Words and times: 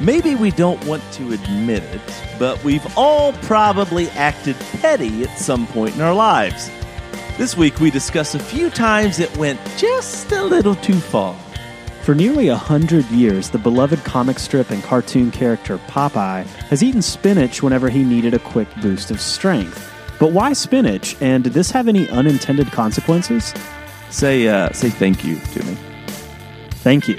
maybe 0.00 0.34
we 0.34 0.50
don't 0.50 0.84
want 0.86 1.02
to 1.12 1.32
admit 1.32 1.82
it, 1.82 2.22
but 2.38 2.62
we've 2.64 2.86
all 2.96 3.32
probably 3.34 4.08
acted 4.10 4.56
petty 4.80 5.24
at 5.24 5.38
some 5.38 5.66
point 5.68 5.94
in 5.94 6.00
our 6.00 6.14
lives. 6.14 6.70
This 7.36 7.56
week 7.56 7.80
we 7.80 7.90
discuss 7.90 8.34
a 8.34 8.38
few 8.38 8.70
times 8.70 9.18
it 9.18 9.36
went 9.36 9.60
just 9.76 10.30
a 10.32 10.44
little 10.44 10.76
too 10.76 11.00
far. 11.00 11.36
For 12.02 12.14
nearly 12.14 12.48
a 12.48 12.56
hundred 12.56 13.06
years, 13.06 13.48
the 13.48 13.58
beloved 13.58 14.04
comic 14.04 14.38
strip 14.38 14.70
and 14.70 14.82
cartoon 14.82 15.30
character 15.30 15.78
Popeye 15.78 16.44
has 16.68 16.82
eaten 16.82 17.00
spinach 17.00 17.62
whenever 17.62 17.88
he 17.88 18.04
needed 18.04 18.34
a 18.34 18.38
quick 18.38 18.68
boost 18.82 19.10
of 19.10 19.20
strength. 19.20 19.90
But 20.20 20.32
why 20.32 20.52
spinach? 20.52 21.16
And 21.22 21.42
did 21.44 21.54
this 21.54 21.70
have 21.70 21.88
any 21.88 22.08
unintended 22.10 22.70
consequences? 22.72 23.54
Say, 24.10 24.48
uh, 24.48 24.70
say 24.72 24.90
thank 24.90 25.24
you 25.24 25.38
to 25.38 25.64
me. 25.64 25.76
Thank 26.70 27.08
you. 27.08 27.18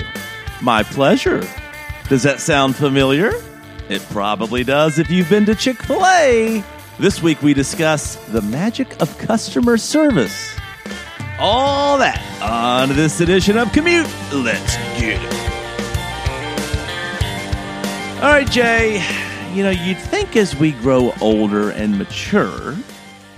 My 0.61 0.83
pleasure. 0.83 1.45
Does 2.07 2.21
that 2.21 2.39
sound 2.39 2.75
familiar? 2.75 3.31
It 3.89 3.99
probably 4.11 4.63
does 4.63 4.99
if 4.99 5.09
you've 5.09 5.27
been 5.27 5.43
to 5.47 5.55
Chick 5.55 5.81
fil 5.81 6.05
A. 6.05 6.63
This 6.99 7.19
week 7.23 7.41
we 7.41 7.55
discuss 7.55 8.15
the 8.27 8.43
magic 8.43 9.01
of 9.01 9.17
customer 9.17 9.75
service. 9.77 10.55
All 11.39 11.97
that 11.97 12.21
on 12.43 12.89
this 12.95 13.21
edition 13.21 13.57
of 13.57 13.71
Commute. 13.71 14.07
Let's 14.31 14.75
get 14.99 15.19
it. 15.19 15.33
All 18.23 18.29
right, 18.29 18.49
Jay. 18.51 19.03
You 19.55 19.63
know, 19.63 19.71
you'd 19.71 19.97
think 19.97 20.35
as 20.35 20.55
we 20.55 20.73
grow 20.73 21.11
older 21.21 21.71
and 21.71 21.97
mature 21.97 22.75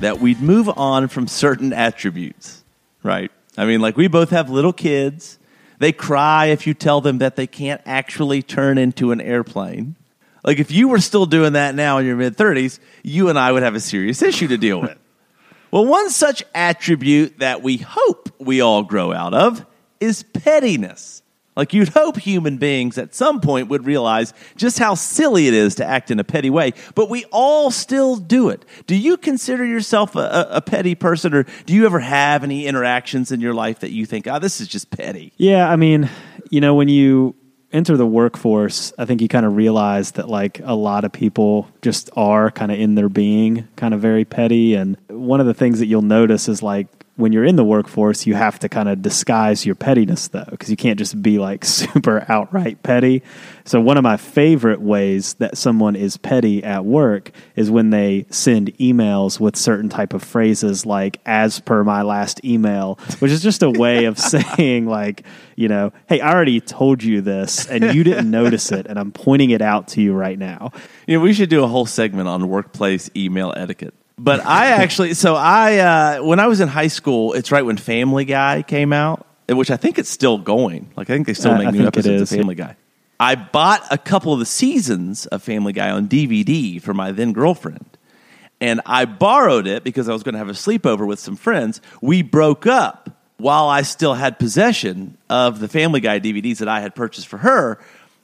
that 0.01 0.19
we'd 0.19 0.41
move 0.41 0.67
on 0.77 1.07
from 1.07 1.27
certain 1.27 1.71
attributes, 1.71 2.65
right? 3.01 3.31
I 3.57 3.65
mean, 3.65 3.79
like 3.79 3.95
we 3.95 4.09
both 4.09 4.31
have 4.31 4.49
little 4.49 4.73
kids. 4.73 5.39
They 5.79 5.91
cry 5.91 6.47
if 6.47 6.65
you 6.65 6.73
tell 6.73 7.01
them 7.01 7.19
that 7.19 7.35
they 7.35 7.47
can't 7.47 7.81
actually 7.85 8.41
turn 8.41 8.77
into 8.77 9.11
an 9.11 9.21
airplane. 9.21 9.95
Like 10.43 10.59
if 10.59 10.71
you 10.71 10.87
were 10.87 10.99
still 10.99 11.25
doing 11.25 11.53
that 11.53 11.75
now 11.75 11.97
in 11.97 12.05
your 12.05 12.15
mid 12.15 12.37
30s, 12.37 12.79
you 13.03 13.29
and 13.29 13.37
I 13.37 13.51
would 13.51 13.63
have 13.63 13.75
a 13.75 13.79
serious 13.79 14.21
issue 14.21 14.47
to 14.47 14.57
deal 14.57 14.81
with. 14.81 14.97
well, 15.71 15.85
one 15.85 16.09
such 16.09 16.43
attribute 16.55 17.39
that 17.39 17.61
we 17.61 17.77
hope 17.77 18.29
we 18.39 18.61
all 18.61 18.83
grow 18.83 19.11
out 19.11 19.33
of 19.33 19.65
is 19.99 20.23
pettiness. 20.23 21.21
Like 21.57 21.73
you'd 21.73 21.89
hope 21.89 22.17
human 22.17 22.57
beings 22.57 22.97
at 22.99 23.15
some 23.15 23.41
point 23.41 23.67
would 23.67 23.85
realize 23.85 24.33
just 24.55 24.77
how 24.77 24.93
silly 24.93 25.47
it 25.47 25.55
is 25.55 25.75
to 25.75 25.85
act 25.85 26.11
in 26.11 26.19
a 26.19 26.23
petty 26.23 26.51
way, 26.51 26.73
but 26.93 27.09
we 27.09 27.25
all 27.31 27.71
still 27.71 28.15
do 28.15 28.49
it. 28.49 28.63
Do 28.85 28.95
you 28.95 29.17
consider 29.17 29.65
yourself 29.65 30.15
a, 30.15 30.19
a, 30.19 30.47
a 30.57 30.61
petty 30.61 30.93
person, 30.93 31.33
or 31.33 31.45
do 31.65 31.73
you 31.73 31.87
ever 31.87 31.99
have 31.99 32.43
any 32.43 32.67
interactions 32.67 33.31
in 33.31 33.41
your 33.41 33.55
life 33.55 33.79
that 33.79 33.91
you 33.91 34.05
think, 34.05 34.27
oh, 34.27 34.37
this 34.37 34.61
is 34.61 34.67
just 34.67 34.91
petty? 34.91 35.33
Yeah, 35.37 35.69
I 35.69 35.75
mean, 35.75 36.09
you 36.51 36.61
know, 36.61 36.75
when 36.75 36.89
you 36.89 37.35
enter 37.71 37.97
the 37.97 38.05
workforce, 38.05 38.93
I 38.97 39.05
think 39.05 39.21
you 39.21 39.27
kind 39.27 39.45
of 39.45 39.55
realize 39.55 40.11
that 40.11 40.29
like 40.29 40.61
a 40.63 40.75
lot 40.75 41.05
of 41.05 41.11
people 41.11 41.67
just 41.81 42.09
are 42.15 42.51
kind 42.51 42.71
of 42.71 42.79
in 42.79 42.95
their 42.95 43.09
being 43.09 43.67
kind 43.75 43.93
of 43.93 43.99
very 43.99 44.25
petty. 44.25 44.75
And 44.75 44.95
one 45.09 45.39
of 45.39 45.47
the 45.47 45.53
things 45.53 45.79
that 45.79 45.87
you'll 45.87 46.01
notice 46.01 46.47
is 46.47 46.63
like 46.63 46.87
when 47.17 47.33
you're 47.33 47.43
in 47.43 47.55
the 47.55 47.63
workforce, 47.63 48.25
you 48.25 48.35
have 48.35 48.59
to 48.59 48.69
kind 48.69 48.87
of 48.87 49.01
disguise 49.01 49.65
your 49.65 49.75
pettiness 49.75 50.29
though, 50.29 50.45
because 50.49 50.69
you 50.69 50.77
can't 50.77 50.97
just 50.97 51.21
be 51.21 51.39
like 51.39 51.65
super 51.77 52.25
outright 52.29 52.81
petty. 52.83 53.23
So, 53.65 53.81
one 53.81 53.97
of 53.97 54.03
my 54.03 54.17
favorite 54.17 54.79
ways 54.79 55.33
that 55.35 55.57
someone 55.57 55.95
is 55.95 56.15
petty 56.15 56.63
at 56.63 56.85
work 56.85 57.31
is 57.55 57.69
when 57.69 57.89
they 57.89 58.27
send 58.29 58.73
emails 58.77 59.39
with 59.39 59.55
certain 59.55 59.89
type 59.89 60.13
of 60.13 60.23
phrases 60.23 60.85
like, 60.85 61.19
as 61.25 61.59
per 61.59 61.83
my 61.83 62.03
last 62.03 62.43
email, 62.45 62.99
which 63.19 63.31
is 63.31 63.41
just 63.41 63.63
a 63.63 63.69
way 63.69 64.05
of 64.05 64.17
saying, 64.57 64.85
like, 64.85 65.23
you 65.55 65.67
know, 65.67 65.91
hey, 66.07 66.21
I 66.21 66.31
already 66.31 66.61
told 66.61 67.03
you 67.03 67.21
this 67.21 67.67
and 67.67 67.95
you 67.95 68.03
didn't 68.03 68.29
notice 68.29 68.71
it, 68.71 68.85
and 68.85 68.99
I'm 68.99 69.11
pointing 69.11 69.49
it 69.49 69.61
out 69.61 69.89
to 69.89 70.01
you 70.01 70.13
right 70.13 70.37
now. 70.37 70.71
You 71.07 71.17
know, 71.17 71.23
we 71.23 71.33
should 71.33 71.49
do 71.49 71.63
a 71.63 71.67
whole 71.67 71.87
segment 71.87 72.27
on 72.27 72.47
workplace 72.47 73.09
email 73.15 73.53
etiquette. 73.57 73.95
But 74.19 74.45
I 74.45 74.67
actually, 74.67 75.13
so 75.13 75.35
I, 75.35 75.77
uh, 75.77 76.23
when 76.23 76.39
I 76.39 76.47
was 76.47 76.59
in 76.59 76.67
high 76.67 76.87
school, 76.87 77.33
it's 77.33 77.51
right 77.51 77.63
when 77.63 77.77
Family 77.77 78.25
Guy 78.25 78.63
came 78.63 78.91
out, 78.91 79.27
which 79.47 79.69
I 79.69 79.77
think 79.77 79.99
it's 79.99 80.09
still 80.09 80.37
going. 80.39 80.91
Like, 80.95 81.09
I 81.09 81.13
think 81.13 81.27
they 81.27 81.33
still 81.35 81.51
Uh, 81.51 81.59
make 81.59 81.67
I 81.67 81.71
new 81.71 81.85
episodes 81.85 82.23
is. 82.23 82.31
of 82.31 82.37
Family 82.37 82.55
Guy. 82.55 82.75
I 83.19 83.35
bought 83.35 83.83
a 83.91 83.97
couple 83.97 84.33
of 84.33 84.39
the 84.39 84.45
seasons 84.45 85.25
of 85.27 85.43
Family 85.43 85.73
Guy 85.73 85.89
on 85.91 86.07
DVD 86.07 86.81
for 86.81 86.93
my 86.93 87.11
then 87.11 87.31
girlfriend. 87.33 87.85
And 88.59 88.81
I 88.87 89.05
borrowed 89.05 89.67
it 89.67 89.83
because 89.83 90.09
I 90.09 90.13
was 90.13 90.23
going 90.23 90.33
to 90.33 90.39
have 90.39 90.49
a 90.49 90.53
sleepover 90.53 91.05
with 91.05 91.19
some 91.19 91.35
friends. 91.35 91.79
We 92.01 92.23
broke 92.23 92.65
up 92.65 93.11
while 93.37 93.67
I 93.69 93.83
still 93.83 94.15
had 94.15 94.39
possession 94.39 95.15
of 95.29 95.59
the 95.59 95.67
Family 95.67 95.99
Guy 95.99 96.19
DVDs 96.19 96.57
that 96.57 96.67
I 96.67 96.81
had 96.81 96.95
purchased 96.95 97.27
for 97.27 97.37
her. 97.37 97.79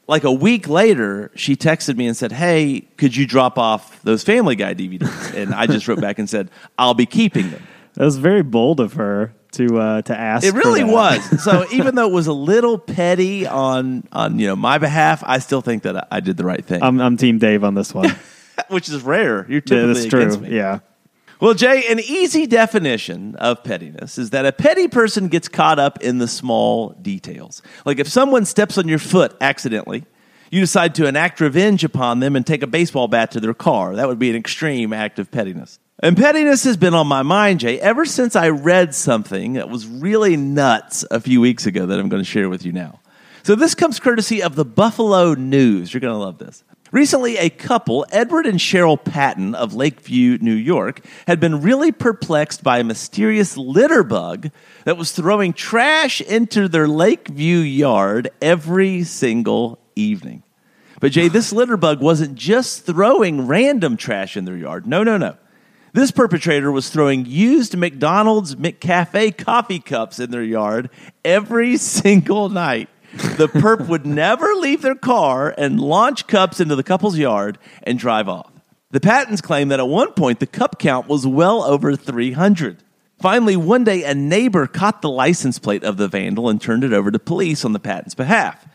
Like 0.07 0.23
a 0.23 0.31
week 0.31 0.67
later, 0.67 1.31
she 1.35 1.55
texted 1.55 1.95
me 1.95 2.07
and 2.07 2.15
said, 2.17 2.33
Hey, 2.33 2.81
could 2.97 3.15
you 3.15 3.25
drop 3.25 3.57
off 3.57 4.01
those 4.03 4.23
Family 4.23 4.55
Guy 4.55 4.73
DVDs? 4.73 5.33
And 5.33 5.53
I 5.53 5.65
just 5.65 5.87
wrote 5.87 6.01
back 6.01 6.19
and 6.19 6.29
said, 6.29 6.51
I'll 6.77 6.93
be 6.93 7.05
keeping 7.05 7.51
them. 7.51 7.63
That 7.93 8.05
was 8.05 8.17
very 8.17 8.41
bold 8.41 8.79
of 8.79 8.93
her 8.93 9.33
to 9.53 9.79
uh, 9.79 10.01
to 10.03 10.19
ask. 10.19 10.45
It 10.45 10.53
really 10.53 10.83
was. 10.83 11.43
So 11.43 11.65
even 11.71 11.95
though 11.95 12.07
it 12.07 12.13
was 12.13 12.27
a 12.27 12.33
little 12.33 12.77
petty 12.77 13.47
on 13.47 14.07
on 14.11 14.39
you 14.39 14.47
know 14.47 14.55
my 14.55 14.77
behalf, 14.77 15.23
I 15.25 15.39
still 15.39 15.61
think 15.61 15.83
that 15.83 16.07
I 16.11 16.19
did 16.19 16.37
the 16.37 16.45
right 16.45 16.63
thing, 16.63 16.83
I'm, 16.83 16.99
I'm 16.99 17.17
Team 17.17 17.37
Dave 17.37 17.63
on 17.63 17.75
this 17.75 17.93
one. 17.93 18.15
which 18.67 18.89
is 18.89 19.01
rare. 19.01 19.45
You're 19.47 19.57
Yeah, 19.57 19.59
typically 19.61 19.93
that's 19.93 20.05
true. 20.05 20.19
against 20.21 20.41
me. 20.41 20.55
Yeah. 20.55 20.79
Well, 21.43 21.53
Jay, 21.53 21.83
an 21.89 21.99
easy 21.99 22.47
definition 22.47 23.35
of 23.35 23.65
pettiness 23.65 24.17
is 24.17 24.29
that 24.29 24.45
a 24.45 24.53
petty 24.53 24.87
person 24.87 25.27
gets 25.27 25.49
caught 25.49 25.77
up 25.77 26.01
in 26.01 26.17
the 26.17 26.27
small 26.29 26.91
details. 26.91 27.61
Like 27.85 27.99
if 27.99 28.07
someone 28.07 28.45
steps 28.45 28.77
on 28.77 28.87
your 28.87 28.97
foot 28.97 29.35
accidentally, 29.41 30.05
you 30.51 30.61
decide 30.61 30.95
to 30.95 31.05
enact 31.05 31.41
revenge 31.41 31.83
upon 31.83 32.21
them 32.21 32.37
and 32.37 32.47
take 32.47 32.63
a 32.63 32.67
baseball 32.67 33.09
bat 33.09 33.31
to 33.31 33.41
their 33.41 33.53
car. 33.53 33.97
That 33.97 34.07
would 34.07 34.19
be 34.19 34.29
an 34.29 34.37
extreme 34.37 34.93
act 34.93 35.19
of 35.19 35.31
pettiness. 35.31 35.79
And 35.99 36.15
pettiness 36.15 36.63
has 36.63 36.77
been 36.77 36.93
on 36.93 37.07
my 37.07 37.23
mind, 37.23 37.59
Jay, 37.59 37.77
ever 37.77 38.05
since 38.05 38.37
I 38.37 38.47
read 38.47 38.95
something 38.95 39.53
that 39.53 39.67
was 39.67 39.85
really 39.85 40.37
nuts 40.37 41.03
a 41.11 41.19
few 41.19 41.41
weeks 41.41 41.65
ago 41.65 41.85
that 41.87 41.99
I'm 41.99 42.07
going 42.07 42.23
to 42.23 42.29
share 42.29 42.47
with 42.47 42.65
you 42.65 42.71
now. 42.71 43.01
So 43.43 43.55
this 43.55 43.75
comes 43.75 43.99
courtesy 43.99 44.41
of 44.41 44.55
the 44.55 44.63
Buffalo 44.63 45.33
News. 45.33 45.93
You're 45.93 45.99
going 45.99 46.13
to 46.13 46.23
love 46.23 46.37
this. 46.37 46.63
Recently, 46.93 47.37
a 47.37 47.49
couple, 47.49 48.05
Edward 48.11 48.45
and 48.45 48.59
Cheryl 48.59 49.03
Patton 49.03 49.55
of 49.55 49.73
Lakeview, 49.73 50.37
New 50.41 50.53
York, 50.53 51.03
had 51.25 51.39
been 51.39 51.63
really 51.63 51.91
perplexed 51.91 52.63
by 52.63 52.77
a 52.77 52.83
mysterious 52.83 53.57
litter 53.57 54.03
bug 54.03 54.51
that 54.85 54.95
was 54.95 55.11
throwing 55.11 55.53
trash 55.53 56.21
into 56.21 56.67
their 56.67 56.87
Lakeview 56.87 57.57
yard 57.57 58.29
every 58.43 59.01
single 59.01 59.79
evening. 59.95 60.43
But 60.99 61.13
Jay, 61.13 61.29
this 61.29 61.51
litter 61.51 61.77
bug 61.77 61.99
wasn't 61.99 62.35
just 62.35 62.85
throwing 62.85 63.47
random 63.47 63.97
trash 63.97 64.37
in 64.37 64.45
their 64.45 64.55
yard. 64.55 64.85
No, 64.85 65.01
no, 65.01 65.17
no. 65.17 65.35
This 65.93 66.11
perpetrator 66.11 66.71
was 66.71 66.91
throwing 66.91 67.25
used 67.25 67.75
McDonald's 67.75 68.53
McCafe 68.53 69.35
coffee 69.35 69.79
cups 69.79 70.19
in 70.19 70.29
their 70.29 70.43
yard 70.43 70.91
every 71.25 71.75
single 71.97 72.49
night. 72.49 72.87
The 73.13 73.47
perp 73.47 73.87
would 73.87 74.05
never 74.05 74.45
leave 74.55 74.81
their 74.81 74.95
car 74.95 75.53
and 75.57 75.79
launch 75.79 76.27
cups 76.27 76.59
into 76.59 76.75
the 76.75 76.83
couple's 76.83 77.17
yard 77.17 77.59
and 77.83 77.99
drive 77.99 78.27
off. 78.27 78.51
The 78.91 78.99
Pattons 78.99 79.41
claim 79.41 79.69
that 79.69 79.79
at 79.79 79.87
one 79.87 80.13
point 80.13 80.39
the 80.39 80.47
cup 80.47 80.79
count 80.79 81.07
was 81.07 81.25
well 81.25 81.63
over 81.63 81.95
300. 81.95 82.83
Finally, 83.19 83.55
one 83.55 83.83
day 83.83 84.03
a 84.03 84.13
neighbor 84.13 84.67
caught 84.67 85.01
the 85.01 85.09
license 85.09 85.57
plate 85.59 85.83
of 85.83 85.97
the 85.97 86.07
vandal 86.07 86.49
and 86.49 86.61
turned 86.61 86.83
it 86.83 86.93
over 86.93 87.09
to 87.09 87.19
police 87.19 87.63
on 87.63 87.73
the 87.73 87.79
Pattons' 87.79 88.15
behalf. 88.15 88.67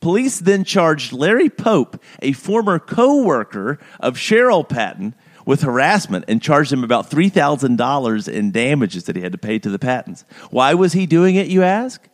Police 0.00 0.40
then 0.40 0.64
charged 0.64 1.12
Larry 1.12 1.48
Pope, 1.48 2.02
a 2.20 2.32
former 2.32 2.78
co 2.78 3.22
worker 3.22 3.78
of 4.00 4.16
Cheryl 4.16 4.68
Patton, 4.68 5.14
with 5.46 5.62
harassment 5.62 6.24
and 6.28 6.42
charged 6.42 6.72
him 6.72 6.84
about 6.84 7.10
$3,000 7.10 8.28
in 8.28 8.50
damages 8.50 9.04
that 9.04 9.16
he 9.16 9.22
had 9.22 9.32
to 9.32 9.38
pay 9.38 9.58
to 9.58 9.70
the 9.70 9.78
Pattons. 9.78 10.24
Why 10.50 10.74
was 10.74 10.92
he 10.92 11.06
doing 11.06 11.36
it, 11.36 11.46
you 11.46 11.62
ask? 11.62 12.08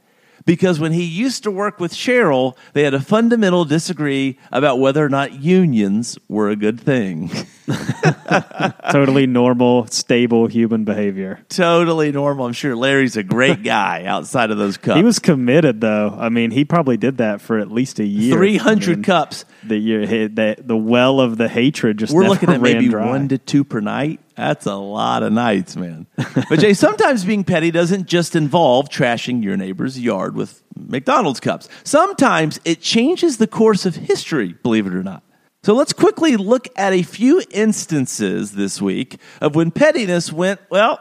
Because 0.49 0.81
when 0.81 0.93
he 0.93 1.05
used 1.05 1.43
to 1.43 1.50
work 1.50 1.79
with 1.79 1.93
Cheryl, 1.93 2.56
they 2.73 2.83
had 2.83 2.95
a 2.95 3.00
fundamental 3.00 3.67
disagree 3.67 4.39
about 4.50 4.79
whether 4.79 5.05
or 5.05 5.11
not 5.11 5.35
unions 5.43 6.19
were 6.27 6.49
a 6.49 6.56
good 6.56 6.81
thing. 6.81 7.31
totally 8.91 9.27
normal, 9.27 9.87
stable 9.89 10.47
human 10.47 10.85
behavior. 10.85 11.39
totally 11.50 12.12
normal. 12.12 12.47
I'm 12.47 12.55
sure 12.55 12.75
Larry's 12.75 13.19
a 13.19 13.23
great 13.23 13.62
guy 13.62 14.06
outside 14.06 14.50
of 14.50 14.56
those 14.56 14.79
cups. 14.79 14.97
He 14.97 15.03
was 15.03 15.19
committed, 15.19 15.83
though. 15.83 16.17
I 16.19 16.31
mean, 16.31 16.50
he 16.50 16.65
probably 16.65 16.97
did 16.97 17.19
that 17.19 17.43
for 17.43 17.59
at 17.59 17.71
least 17.71 17.99
a 17.99 18.06
year. 18.06 18.35
300 18.35 18.89
I 18.89 18.95
mean, 18.95 19.03
cups. 19.03 19.45
The 19.65 19.77
year, 19.77 20.06
the, 20.06 20.56
the 20.59 20.79
well 20.79 21.21
of 21.21 21.37
the 21.37 21.50
hatred 21.50 21.99
just 21.99 22.15
We're 22.15 22.27
looking 22.27 22.49
at 22.49 22.62
maybe 22.62 22.89
dry. 22.89 23.06
one 23.06 23.29
to 23.29 23.37
two 23.37 23.65
per 23.65 23.81
night. 23.81 24.21
That's 24.38 24.67
a 24.67 24.76
lot 24.76 25.25
of 25.25 25.32
nights, 25.32 25.75
man. 25.75 26.06
but 26.49 26.61
Jay, 26.61 26.73
sometimes 26.75 27.25
being 27.25 27.43
petty 27.43 27.73
doesn't 27.73 28.06
just 28.06 28.37
involve 28.37 28.88
trashing 28.88 29.43
your 29.43 29.56
neighbor's 29.56 29.99
yard 29.99 30.37
with 30.37 30.62
McDonald's 30.76 31.40
cups. 31.40 31.69
Sometimes 31.82 32.61
it 32.64 32.81
changes 32.81 33.38
the 33.38 33.49
course 33.49 33.85
of 33.85 33.96
history, 33.96 34.52
believe 34.52 34.87
it 34.87 34.94
or 34.94 35.02
not. 35.02 35.25
So 35.64 35.75
let's 35.75 35.93
quickly 35.93 36.37
look 36.37 36.69
at 36.76 36.93
a 36.93 37.02
few 37.02 37.43
instances 37.50 38.52
this 38.52 38.81
week 38.81 39.19
of 39.40 39.56
when 39.56 39.73
pettiness 39.73 40.32
went, 40.32 40.61
well, 40.70 41.00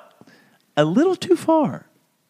a 0.76 0.84
little 0.84 1.16
too 1.16 1.36
far. 1.36 1.86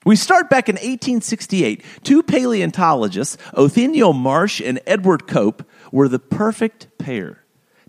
We 0.06 0.18
start 0.18 0.50
back 0.50 0.68
in 0.68 0.76
1868. 0.76 1.86
Two 2.04 2.22
paleontologists, 2.22 3.38
Othniel 3.54 4.12
Marsh 4.12 4.60
and 4.60 4.82
Edward 4.86 5.26
Cope, 5.26 5.64
were 5.90 6.10
the 6.10 6.20
perfect 6.20 6.90
pair. 6.98 7.46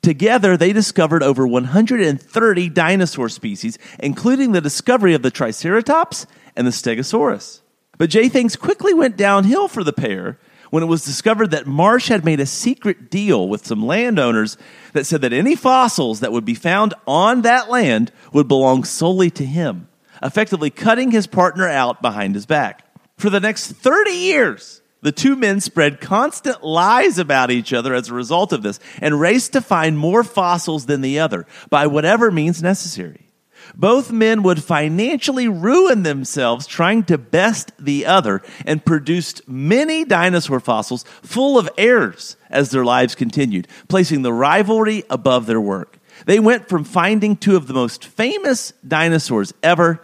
Together, 0.08 0.56
they 0.56 0.72
discovered 0.72 1.22
over 1.22 1.46
130 1.46 2.68
dinosaur 2.70 3.28
species, 3.28 3.78
including 3.98 4.52
the 4.52 4.60
discovery 4.62 5.12
of 5.12 5.20
the 5.20 5.30
Triceratops 5.30 6.26
and 6.56 6.66
the 6.66 6.70
Stegosaurus. 6.70 7.60
But 7.98 8.08
Jay, 8.08 8.30
things 8.30 8.56
quickly 8.56 8.94
went 8.94 9.18
downhill 9.18 9.68
for 9.68 9.84
the 9.84 9.92
pair 9.92 10.38
when 10.70 10.82
it 10.82 10.86
was 10.86 11.04
discovered 11.04 11.50
that 11.50 11.66
Marsh 11.66 12.08
had 12.08 12.24
made 12.24 12.40
a 12.40 12.46
secret 12.46 13.10
deal 13.10 13.50
with 13.50 13.66
some 13.66 13.84
landowners 13.84 14.56
that 14.94 15.04
said 15.04 15.20
that 15.20 15.34
any 15.34 15.54
fossils 15.54 16.20
that 16.20 16.32
would 16.32 16.46
be 16.46 16.54
found 16.54 16.94
on 17.06 17.42
that 17.42 17.68
land 17.68 18.10
would 18.32 18.48
belong 18.48 18.84
solely 18.84 19.28
to 19.28 19.44
him, 19.44 19.88
effectively 20.22 20.70
cutting 20.70 21.10
his 21.10 21.26
partner 21.26 21.68
out 21.68 22.00
behind 22.00 22.34
his 22.34 22.46
back. 22.46 22.82
For 23.18 23.28
the 23.28 23.40
next 23.40 23.72
30 23.72 24.10
years, 24.12 24.80
the 25.00 25.12
two 25.12 25.36
men 25.36 25.60
spread 25.60 26.00
constant 26.00 26.64
lies 26.64 27.18
about 27.18 27.50
each 27.50 27.72
other 27.72 27.94
as 27.94 28.08
a 28.08 28.14
result 28.14 28.52
of 28.52 28.62
this 28.62 28.80
and 29.00 29.20
raced 29.20 29.52
to 29.52 29.60
find 29.60 29.98
more 29.98 30.24
fossils 30.24 30.86
than 30.86 31.00
the 31.00 31.18
other 31.18 31.46
by 31.70 31.86
whatever 31.86 32.30
means 32.30 32.62
necessary. 32.62 33.28
Both 33.74 34.10
men 34.10 34.42
would 34.42 34.62
financially 34.62 35.48
ruin 35.48 36.02
themselves 36.02 36.66
trying 36.66 37.04
to 37.04 37.18
best 37.18 37.72
the 37.78 38.06
other 38.06 38.42
and 38.64 38.84
produced 38.84 39.46
many 39.48 40.04
dinosaur 40.04 40.60
fossils 40.60 41.04
full 41.22 41.58
of 41.58 41.68
errors 41.76 42.36
as 42.50 42.70
their 42.70 42.84
lives 42.84 43.14
continued, 43.14 43.68
placing 43.88 44.22
the 44.22 44.32
rivalry 44.32 45.04
above 45.10 45.46
their 45.46 45.60
work. 45.60 45.98
They 46.26 46.40
went 46.40 46.68
from 46.68 46.84
finding 46.84 47.36
two 47.36 47.56
of 47.56 47.66
the 47.66 47.74
most 47.74 48.04
famous 48.04 48.72
dinosaurs 48.86 49.52
ever 49.62 50.02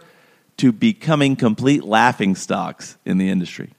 to 0.57 0.71
becoming 0.71 1.35
complete 1.35 1.83
laughing 1.83 2.35
stocks 2.35 2.97
in 3.03 3.17
the 3.17 3.29
industry. 3.29 3.74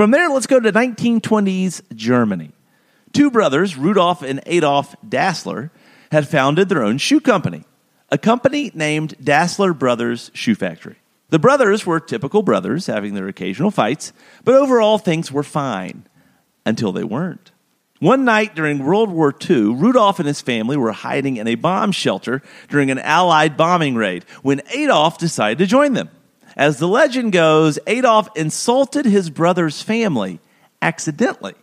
From 0.00 0.12
there, 0.12 0.30
let's 0.30 0.46
go 0.46 0.58
to 0.58 0.72
1920s 0.72 1.82
Germany. 1.94 2.52
Two 3.12 3.30
brothers, 3.30 3.76
Rudolf 3.76 4.22
and 4.22 4.40
Adolf 4.46 4.96
Dassler, 5.06 5.68
had 6.10 6.26
founded 6.26 6.70
their 6.70 6.82
own 6.82 6.96
shoe 6.96 7.20
company, 7.20 7.64
a 8.08 8.16
company 8.16 8.70
named 8.72 9.14
Dassler 9.22 9.78
Brothers 9.78 10.30
Shoe 10.32 10.54
Factory. 10.54 10.96
The 11.28 11.38
brothers 11.38 11.84
were 11.84 12.00
typical 12.00 12.40
brothers, 12.40 12.86
having 12.86 13.12
their 13.12 13.28
occasional 13.28 13.70
fights, 13.70 14.14
but 14.42 14.54
overall 14.54 14.96
things 14.96 15.30
were 15.30 15.42
fine 15.42 16.06
until 16.64 16.92
they 16.92 17.04
weren't. 17.04 17.52
One 17.98 18.24
night 18.24 18.54
during 18.54 18.78
World 18.82 19.10
War 19.10 19.34
II, 19.50 19.74
Rudolf 19.74 20.18
and 20.18 20.26
his 20.26 20.40
family 20.40 20.78
were 20.78 20.92
hiding 20.92 21.36
in 21.36 21.46
a 21.46 21.56
bomb 21.56 21.92
shelter 21.92 22.40
during 22.70 22.90
an 22.90 23.00
Allied 23.00 23.58
bombing 23.58 23.96
raid 23.96 24.24
when 24.40 24.62
Adolf 24.72 25.18
decided 25.18 25.58
to 25.58 25.66
join 25.66 25.92
them. 25.92 26.08
As 26.60 26.76
the 26.76 26.86
legend 26.86 27.32
goes, 27.32 27.78
Adolf 27.86 28.28
insulted 28.36 29.06
his 29.06 29.30
brother's 29.30 29.80
family 29.80 30.40
accidentally, 30.82 31.54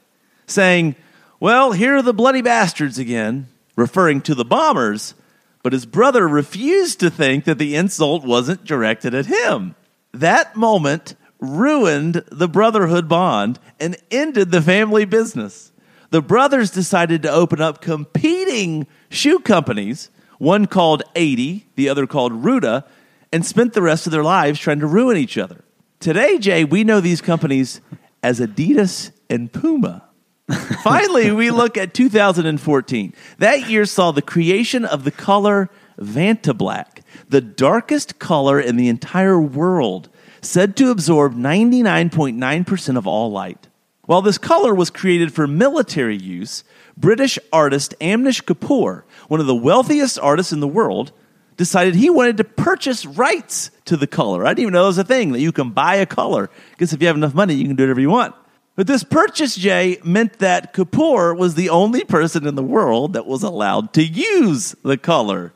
saying, 0.48 0.96
Well, 1.40 1.72
here 1.74 1.98
are 1.98 2.02
the 2.02 2.16
bloody 2.16 2.42
bastards 2.42 2.98
again, 2.98 3.48
referring 3.76 4.22
to 4.22 4.34
the 4.34 4.44
bombers, 4.44 5.14
but 5.62 5.72
his 5.72 5.86
brother 5.86 6.28
refused 6.28 7.00
to 7.02 7.12
think 7.12 7.46
that 7.46 7.60
the 7.60 7.76
insult 7.76 8.26
wasn't 8.26 8.66
directed 8.66 9.14
at 9.14 9.28
him. 9.28 9.76
That 10.14 10.56
moment 10.56 11.14
ruined 11.40 12.24
the 12.32 12.48
brotherhood 12.48 13.08
bond 13.08 13.60
and 13.80 13.98
ended 14.10 14.50
the 14.50 14.64
family 14.64 15.06
business. 15.06 15.72
The 16.10 16.24
brothers 16.24 16.72
decided 16.72 17.22
to 17.22 17.30
open 17.30 17.62
up 17.62 17.82
competing 17.82 18.88
shoe 19.10 19.38
companies, 19.42 20.10
one 20.40 20.66
called 20.66 21.04
Adi, 21.16 21.68
the 21.76 21.88
other 21.88 22.08
called 22.08 22.34
Ruda, 22.34 22.84
and 23.32 23.46
spent 23.46 23.74
the 23.74 23.82
rest 23.82 24.06
of 24.06 24.12
their 24.12 24.24
lives 24.24 24.60
trying 24.60 24.80
to 24.80 24.88
ruin 24.88 25.18
each 25.18 25.38
other. 25.38 25.64
Today, 26.00 26.38
Jay, 26.38 26.64
we 26.64 26.84
know 26.84 27.00
these 27.00 27.22
companies 27.22 27.82
as 28.24 28.40
Adidas 28.40 29.12
and 29.30 29.52
Puma. 29.52 30.04
Finally, 30.84 31.32
we 31.32 31.52
look 31.52 31.78
at 31.78 31.94
2014. 31.94 33.14
That 33.40 33.70
year 33.70 33.86
saw 33.86 34.12
the 34.12 34.22
creation 34.22 34.86
of 34.86 35.04
the 35.04 35.12
color 35.12 35.70
Vantablack, 36.00 37.02
the 37.28 37.42
darkest 37.42 38.20
color 38.20 38.60
in 38.60 38.76
the 38.78 38.88
entire 38.88 39.40
world, 39.40 40.10
said 40.42 40.76
to 40.78 40.92
absorb 40.92 41.36
99.9% 41.36 42.98
of 42.98 43.08
all 43.08 43.32
light. 43.32 43.68
While 44.04 44.22
this 44.22 44.38
color 44.38 44.74
was 44.74 44.90
created 44.90 45.34
for 45.34 45.48
military 45.48 46.16
use, 46.16 46.64
British 46.96 47.38
artist 47.52 47.94
Anish 48.00 48.44
Kapoor, 48.44 49.04
one 49.28 49.42
of 49.42 49.48
the 49.48 49.56
wealthiest 49.56 50.18
artists 50.20 50.54
in 50.54 50.62
the 50.62 50.68
world, 50.68 51.12
decided 51.58 51.96
he 51.96 52.10
wanted 52.10 52.38
to 52.38 52.44
purchase 52.44 53.06
rights 53.06 53.72
to 53.86 53.98
the 53.98 54.08
color. 54.08 54.46
I 54.46 54.50
didn't 54.50 54.62
even 54.62 54.74
know 54.74 54.84
it 54.84 54.88
was 54.88 54.98
a 55.00 55.04
thing 55.04 55.32
that 55.34 55.42
you 55.42 55.52
can 55.52 55.72
buy 55.72 55.96
a 55.96 56.06
color. 56.06 56.50
Because 56.72 56.94
if 56.94 57.02
you 57.02 57.08
have 57.08 57.18
enough 57.18 57.34
money, 57.34 57.56
you 57.56 57.66
can 57.66 57.76
do 57.76 57.84
whatever 57.84 58.00
you 58.00 58.10
want. 58.10 58.36
But 58.76 58.86
this 58.86 59.04
purchase, 59.04 59.56
Jay, 59.56 59.98
meant 60.04 60.38
that 60.38 60.74
Kapoor 60.74 61.36
was 61.36 61.56
the 61.56 61.70
only 61.70 62.04
person 62.04 62.46
in 62.46 62.54
the 62.54 62.64
world 62.64 63.14
that 63.14 63.26
was 63.26 63.42
allowed 63.42 63.92
to 63.94 64.04
use 64.04 64.76
the 64.84 64.98
color. 64.98 65.52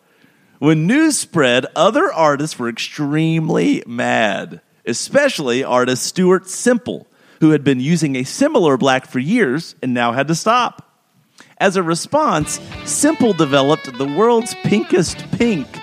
When 0.57 0.87
news 0.87 1.19
spread, 1.19 1.67
other 1.75 2.11
artists 2.11 2.57
were 2.57 2.69
extremely 2.69 3.83
mad, 3.85 4.61
especially 4.85 5.63
artist 5.63 6.03
Stuart 6.03 6.49
Semple, 6.49 7.07
who 7.41 7.51
had 7.51 7.63
been 7.63 7.79
using 7.79 8.15
a 8.15 8.23
similar 8.23 8.75
black 8.75 9.07
for 9.07 9.19
years 9.19 9.75
and 9.83 9.93
now 9.93 10.13
had 10.13 10.27
to 10.27 10.35
stop. 10.35 10.87
As 11.59 11.75
a 11.75 11.83
response, 11.83 12.59
Semple 12.85 13.33
developed 13.33 13.95
the 13.97 14.07
world's 14.07 14.55
pinkest 14.63 15.19
pink 15.31 15.80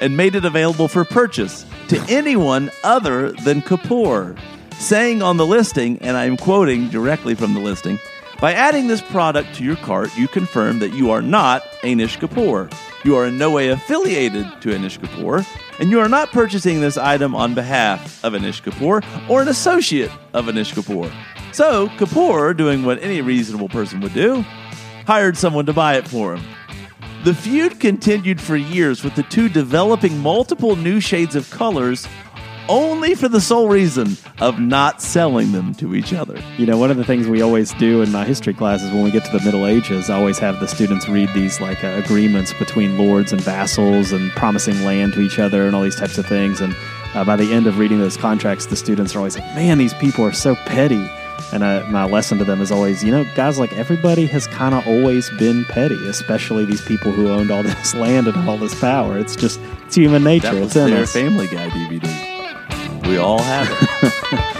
and 0.00 0.16
made 0.16 0.34
it 0.34 0.44
available 0.44 0.88
for 0.88 1.04
purchase 1.04 1.64
to 1.88 1.98
anyone 2.08 2.70
other 2.84 3.32
than 3.32 3.62
Kapoor, 3.62 4.38
saying 4.74 5.22
on 5.22 5.36
the 5.36 5.46
listing, 5.46 5.98
and 6.00 6.16
I'm 6.16 6.36
quoting 6.36 6.88
directly 6.88 7.34
from 7.34 7.54
the 7.54 7.60
listing, 7.60 7.98
by 8.40 8.52
adding 8.52 8.86
this 8.86 9.00
product 9.00 9.54
to 9.54 9.64
your 9.64 9.76
cart, 9.76 10.14
you 10.16 10.28
confirm 10.28 10.80
that 10.80 10.92
you 10.92 11.10
are 11.10 11.22
not 11.22 11.62
Anish 11.82 12.18
Kapoor. 12.18 12.70
You 13.02 13.16
are 13.16 13.26
in 13.26 13.38
no 13.38 13.50
way 13.50 13.68
affiliated 13.68 14.44
to 14.60 14.68
Anish 14.70 14.98
Kapoor, 14.98 15.46
and 15.80 15.90
you 15.90 16.00
are 16.00 16.08
not 16.08 16.32
purchasing 16.32 16.80
this 16.80 16.98
item 16.98 17.34
on 17.34 17.54
behalf 17.54 18.22
of 18.22 18.34
Anish 18.34 18.62
Kapoor 18.62 19.02
or 19.30 19.40
an 19.40 19.48
associate 19.48 20.10
of 20.34 20.46
Anish 20.46 20.74
Kapoor. 20.74 21.10
So, 21.54 21.88
Kapoor, 21.90 22.54
doing 22.54 22.84
what 22.84 23.02
any 23.02 23.22
reasonable 23.22 23.70
person 23.70 24.00
would 24.00 24.12
do, 24.12 24.44
hired 25.06 25.38
someone 25.38 25.64
to 25.66 25.72
buy 25.72 25.96
it 25.96 26.06
for 26.06 26.36
him. 26.36 26.44
The 27.26 27.34
feud 27.34 27.80
continued 27.80 28.40
for 28.40 28.54
years, 28.54 29.02
with 29.02 29.16
the 29.16 29.24
two 29.24 29.48
developing 29.48 30.16
multiple 30.20 30.76
new 30.76 31.00
shades 31.00 31.34
of 31.34 31.50
colors 31.50 32.06
only 32.68 33.16
for 33.16 33.28
the 33.28 33.40
sole 33.40 33.68
reason 33.68 34.16
of 34.38 34.60
not 34.60 35.02
selling 35.02 35.50
them 35.50 35.74
to 35.74 35.96
each 35.96 36.12
other. 36.12 36.40
You 36.56 36.66
know, 36.66 36.78
one 36.78 36.92
of 36.92 36.98
the 36.98 37.02
things 37.02 37.26
we 37.26 37.42
always 37.42 37.74
do 37.74 38.00
in 38.00 38.12
my 38.12 38.24
history 38.24 38.54
classes 38.54 38.92
when 38.92 39.02
we 39.02 39.10
get 39.10 39.24
to 39.24 39.36
the 39.36 39.44
Middle 39.44 39.66
Ages, 39.66 40.08
I 40.08 40.14
always 40.14 40.38
have 40.38 40.60
the 40.60 40.68
students 40.68 41.08
read 41.08 41.28
these 41.34 41.60
like 41.60 41.82
uh, 41.82 42.00
agreements 42.04 42.52
between 42.52 42.96
lords 42.96 43.32
and 43.32 43.40
vassals 43.40 44.12
and 44.12 44.30
promising 44.36 44.84
land 44.84 45.14
to 45.14 45.20
each 45.20 45.40
other 45.40 45.66
and 45.66 45.74
all 45.74 45.82
these 45.82 45.96
types 45.96 46.18
of 46.18 46.26
things. 46.26 46.60
And 46.60 46.76
uh, 47.14 47.24
by 47.24 47.34
the 47.34 47.52
end 47.52 47.66
of 47.66 47.78
reading 47.78 47.98
those 47.98 48.16
contracts, 48.16 48.66
the 48.66 48.76
students 48.76 49.16
are 49.16 49.18
always 49.18 49.36
like, 49.36 49.52
man, 49.56 49.78
these 49.78 49.94
people 49.94 50.24
are 50.24 50.32
so 50.32 50.54
petty. 50.54 51.04
And 51.52 51.62
uh, 51.62 51.84
my 51.88 52.04
lesson 52.04 52.38
to 52.38 52.44
them 52.44 52.60
is 52.60 52.72
always, 52.72 53.04
you 53.04 53.12
know, 53.12 53.24
guys, 53.34 53.58
like 53.58 53.72
everybody 53.74 54.26
has 54.26 54.46
kind 54.48 54.74
of 54.74 54.86
always 54.86 55.30
been 55.38 55.64
petty, 55.66 56.06
especially 56.08 56.64
these 56.64 56.82
people 56.82 57.12
who 57.12 57.28
owned 57.28 57.50
all 57.50 57.62
this 57.64 57.94
land 57.94 58.26
and 58.26 58.48
all 58.48 58.58
this 58.58 58.78
power. 58.80 59.18
It's 59.18 59.36
just, 59.36 59.60
it's 59.84 59.94
human 59.94 60.24
nature. 60.24 60.52
That 60.52 60.60
was 60.60 60.66
it's 60.68 60.76
in 60.76 60.90
their 60.90 61.02
us. 61.04 61.12
Family 61.12 61.46
Guy 61.46 61.68
DVD. 61.68 63.06
We 63.06 63.18
all 63.18 63.38
have 63.40 63.68
it. 63.70 64.52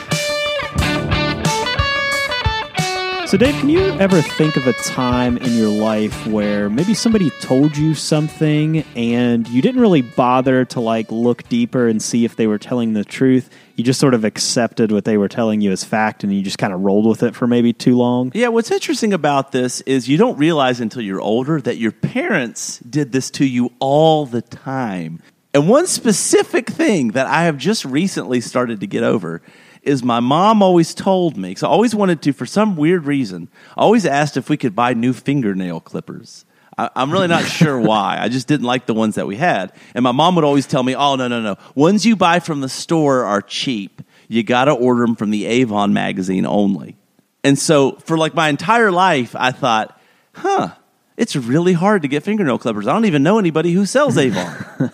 So, 3.27 3.37
Dave, 3.37 3.57
can 3.57 3.69
you 3.69 3.81
ever 3.99 4.23
think 4.23 4.57
of 4.57 4.69
a 4.69 4.73
time 4.73 5.37
in 5.39 5.55
your 5.55 5.69
life 5.69 6.29
where 6.29 6.71
maybe 6.71 6.95
somebody 6.95 7.31
told 7.41 7.77
you 7.77 7.93
something 7.93 8.85
and 8.95 9.49
you 9.49 9.61
didn't 9.61 9.81
really 9.81 10.03
bother 10.03 10.65
to 10.67 10.81
like 10.81 11.11
look 11.11 11.43
deeper 11.49 11.89
and 11.89 12.01
see 12.01 12.25
if 12.25 12.37
they 12.37 12.47
were 12.47 12.57
telling 12.57 12.93
the 12.93 13.05
truth? 13.05 13.51
You 13.75 13.83
just 13.83 13.99
sort 13.99 14.15
of 14.15 14.25
accepted 14.25 14.93
what 14.93 15.07
they 15.07 15.19
were 15.19 15.27
telling 15.27 15.61
you 15.61 15.73
as 15.73 15.83
fact 15.83 16.23
and 16.23 16.33
you 16.33 16.41
just 16.41 16.59
kind 16.59 16.73
of 16.73 16.83
rolled 16.83 17.05
with 17.05 17.25
it 17.25 17.35
for 17.35 17.49
maybe 17.49 17.73
too 17.73 17.97
long? 17.97 18.31
Yeah, 18.33 18.47
what's 18.47 18.71
interesting 18.71 19.13
about 19.13 19.51
this 19.51 19.81
is 19.81 20.09
you 20.09 20.19
don't 20.19 20.39
realize 20.39 20.79
until 20.81 21.03
you're 21.03 21.21
older 21.21 21.61
that 21.61 21.79
your 21.79 21.91
parents 21.91 22.79
did 22.79 23.11
this 23.11 23.29
to 23.33 23.45
you 23.45 23.73
all 23.81 24.27
the 24.27 24.43
time. 24.43 25.21
And 25.53 25.69
one 25.69 25.89
specific 25.89 26.71
thing 26.71 27.09
that 27.09 27.27
I 27.27 27.43
have 27.43 27.59
just 27.59 27.85
recently 27.85 28.41
started 28.41 28.79
to 28.81 28.87
get 28.87 29.03
over 29.03 29.43
is 29.87 30.03
my 30.03 30.21
mom 30.21 30.63
always 30.63 30.95
told 30.95 31.37
me, 31.37 31.51
because 31.51 31.63
I 31.63 31.69
always 31.69 31.95
wanted 31.95 32.23
to, 32.23 32.33
for 32.33 32.47
some 32.47 32.77
weird 32.77 33.07
reason, 33.07 33.49
I 33.77 33.83
always 33.83 34.07
asked 34.07 34.37
if 34.37 34.49
we 34.49 34.57
could 34.57 34.75
buy 34.75 34.95
new 34.95 35.13
fingernail 35.13 35.81
clippers. 35.81 36.45
I, 36.79 36.91
am 36.97 37.11
really 37.11 37.29
not 37.29 37.45
sure 37.47 37.81
why. 37.81 38.19
I 38.21 38.29
just 38.29 38.49
didn't 38.49 38.67
like 38.67 38.87
the 38.87 38.95
ones 38.95 39.15
that 39.15 39.27
we 39.27 39.37
had. 39.37 39.73
And 39.95 40.03
my 40.03 40.13
mom 40.13 40.35
would 40.35 40.45
always 40.45 40.67
tell 40.67 40.83
me, 40.83 40.95
oh, 40.95 41.17
no, 41.17 41.29
no, 41.29 41.41
no. 41.41 41.57
Ones 41.75 42.05
you 42.05 42.17
buy 42.17 42.41
from 42.41 42.61
the 42.61 42.69
store 42.69 43.25
are 43.25 43.43
cheap. 43.43 44.03
You 44.29 44.43
got 44.43 44.67
to 44.67 44.73
order 44.73 45.03
them 45.03 45.17
from 45.17 45.31
the 45.31 45.47
Avon 45.47 45.93
magazine 45.93 46.47
only. 46.47 46.97
And 47.45 47.59
so 47.59 47.93
for 47.93 48.19
like 48.19 48.35
my 48.35 48.49
entire 48.49 48.91
life, 48.91 49.37
I 49.37 49.53
thought, 49.53 50.01
huh, 50.33 50.75
it's 51.17 51.37
really 51.37 51.73
hard 51.73 52.03
to 52.03 52.09
get 52.09 52.23
fingernail 52.23 52.59
clippers. 52.59 52.87
I 52.87 52.93
don't 52.93 53.05
even 53.07 53.23
know 53.23 53.39
anybody 53.39 53.73
who 53.73 53.87
sells 53.87 54.17
Avon. 54.19 54.91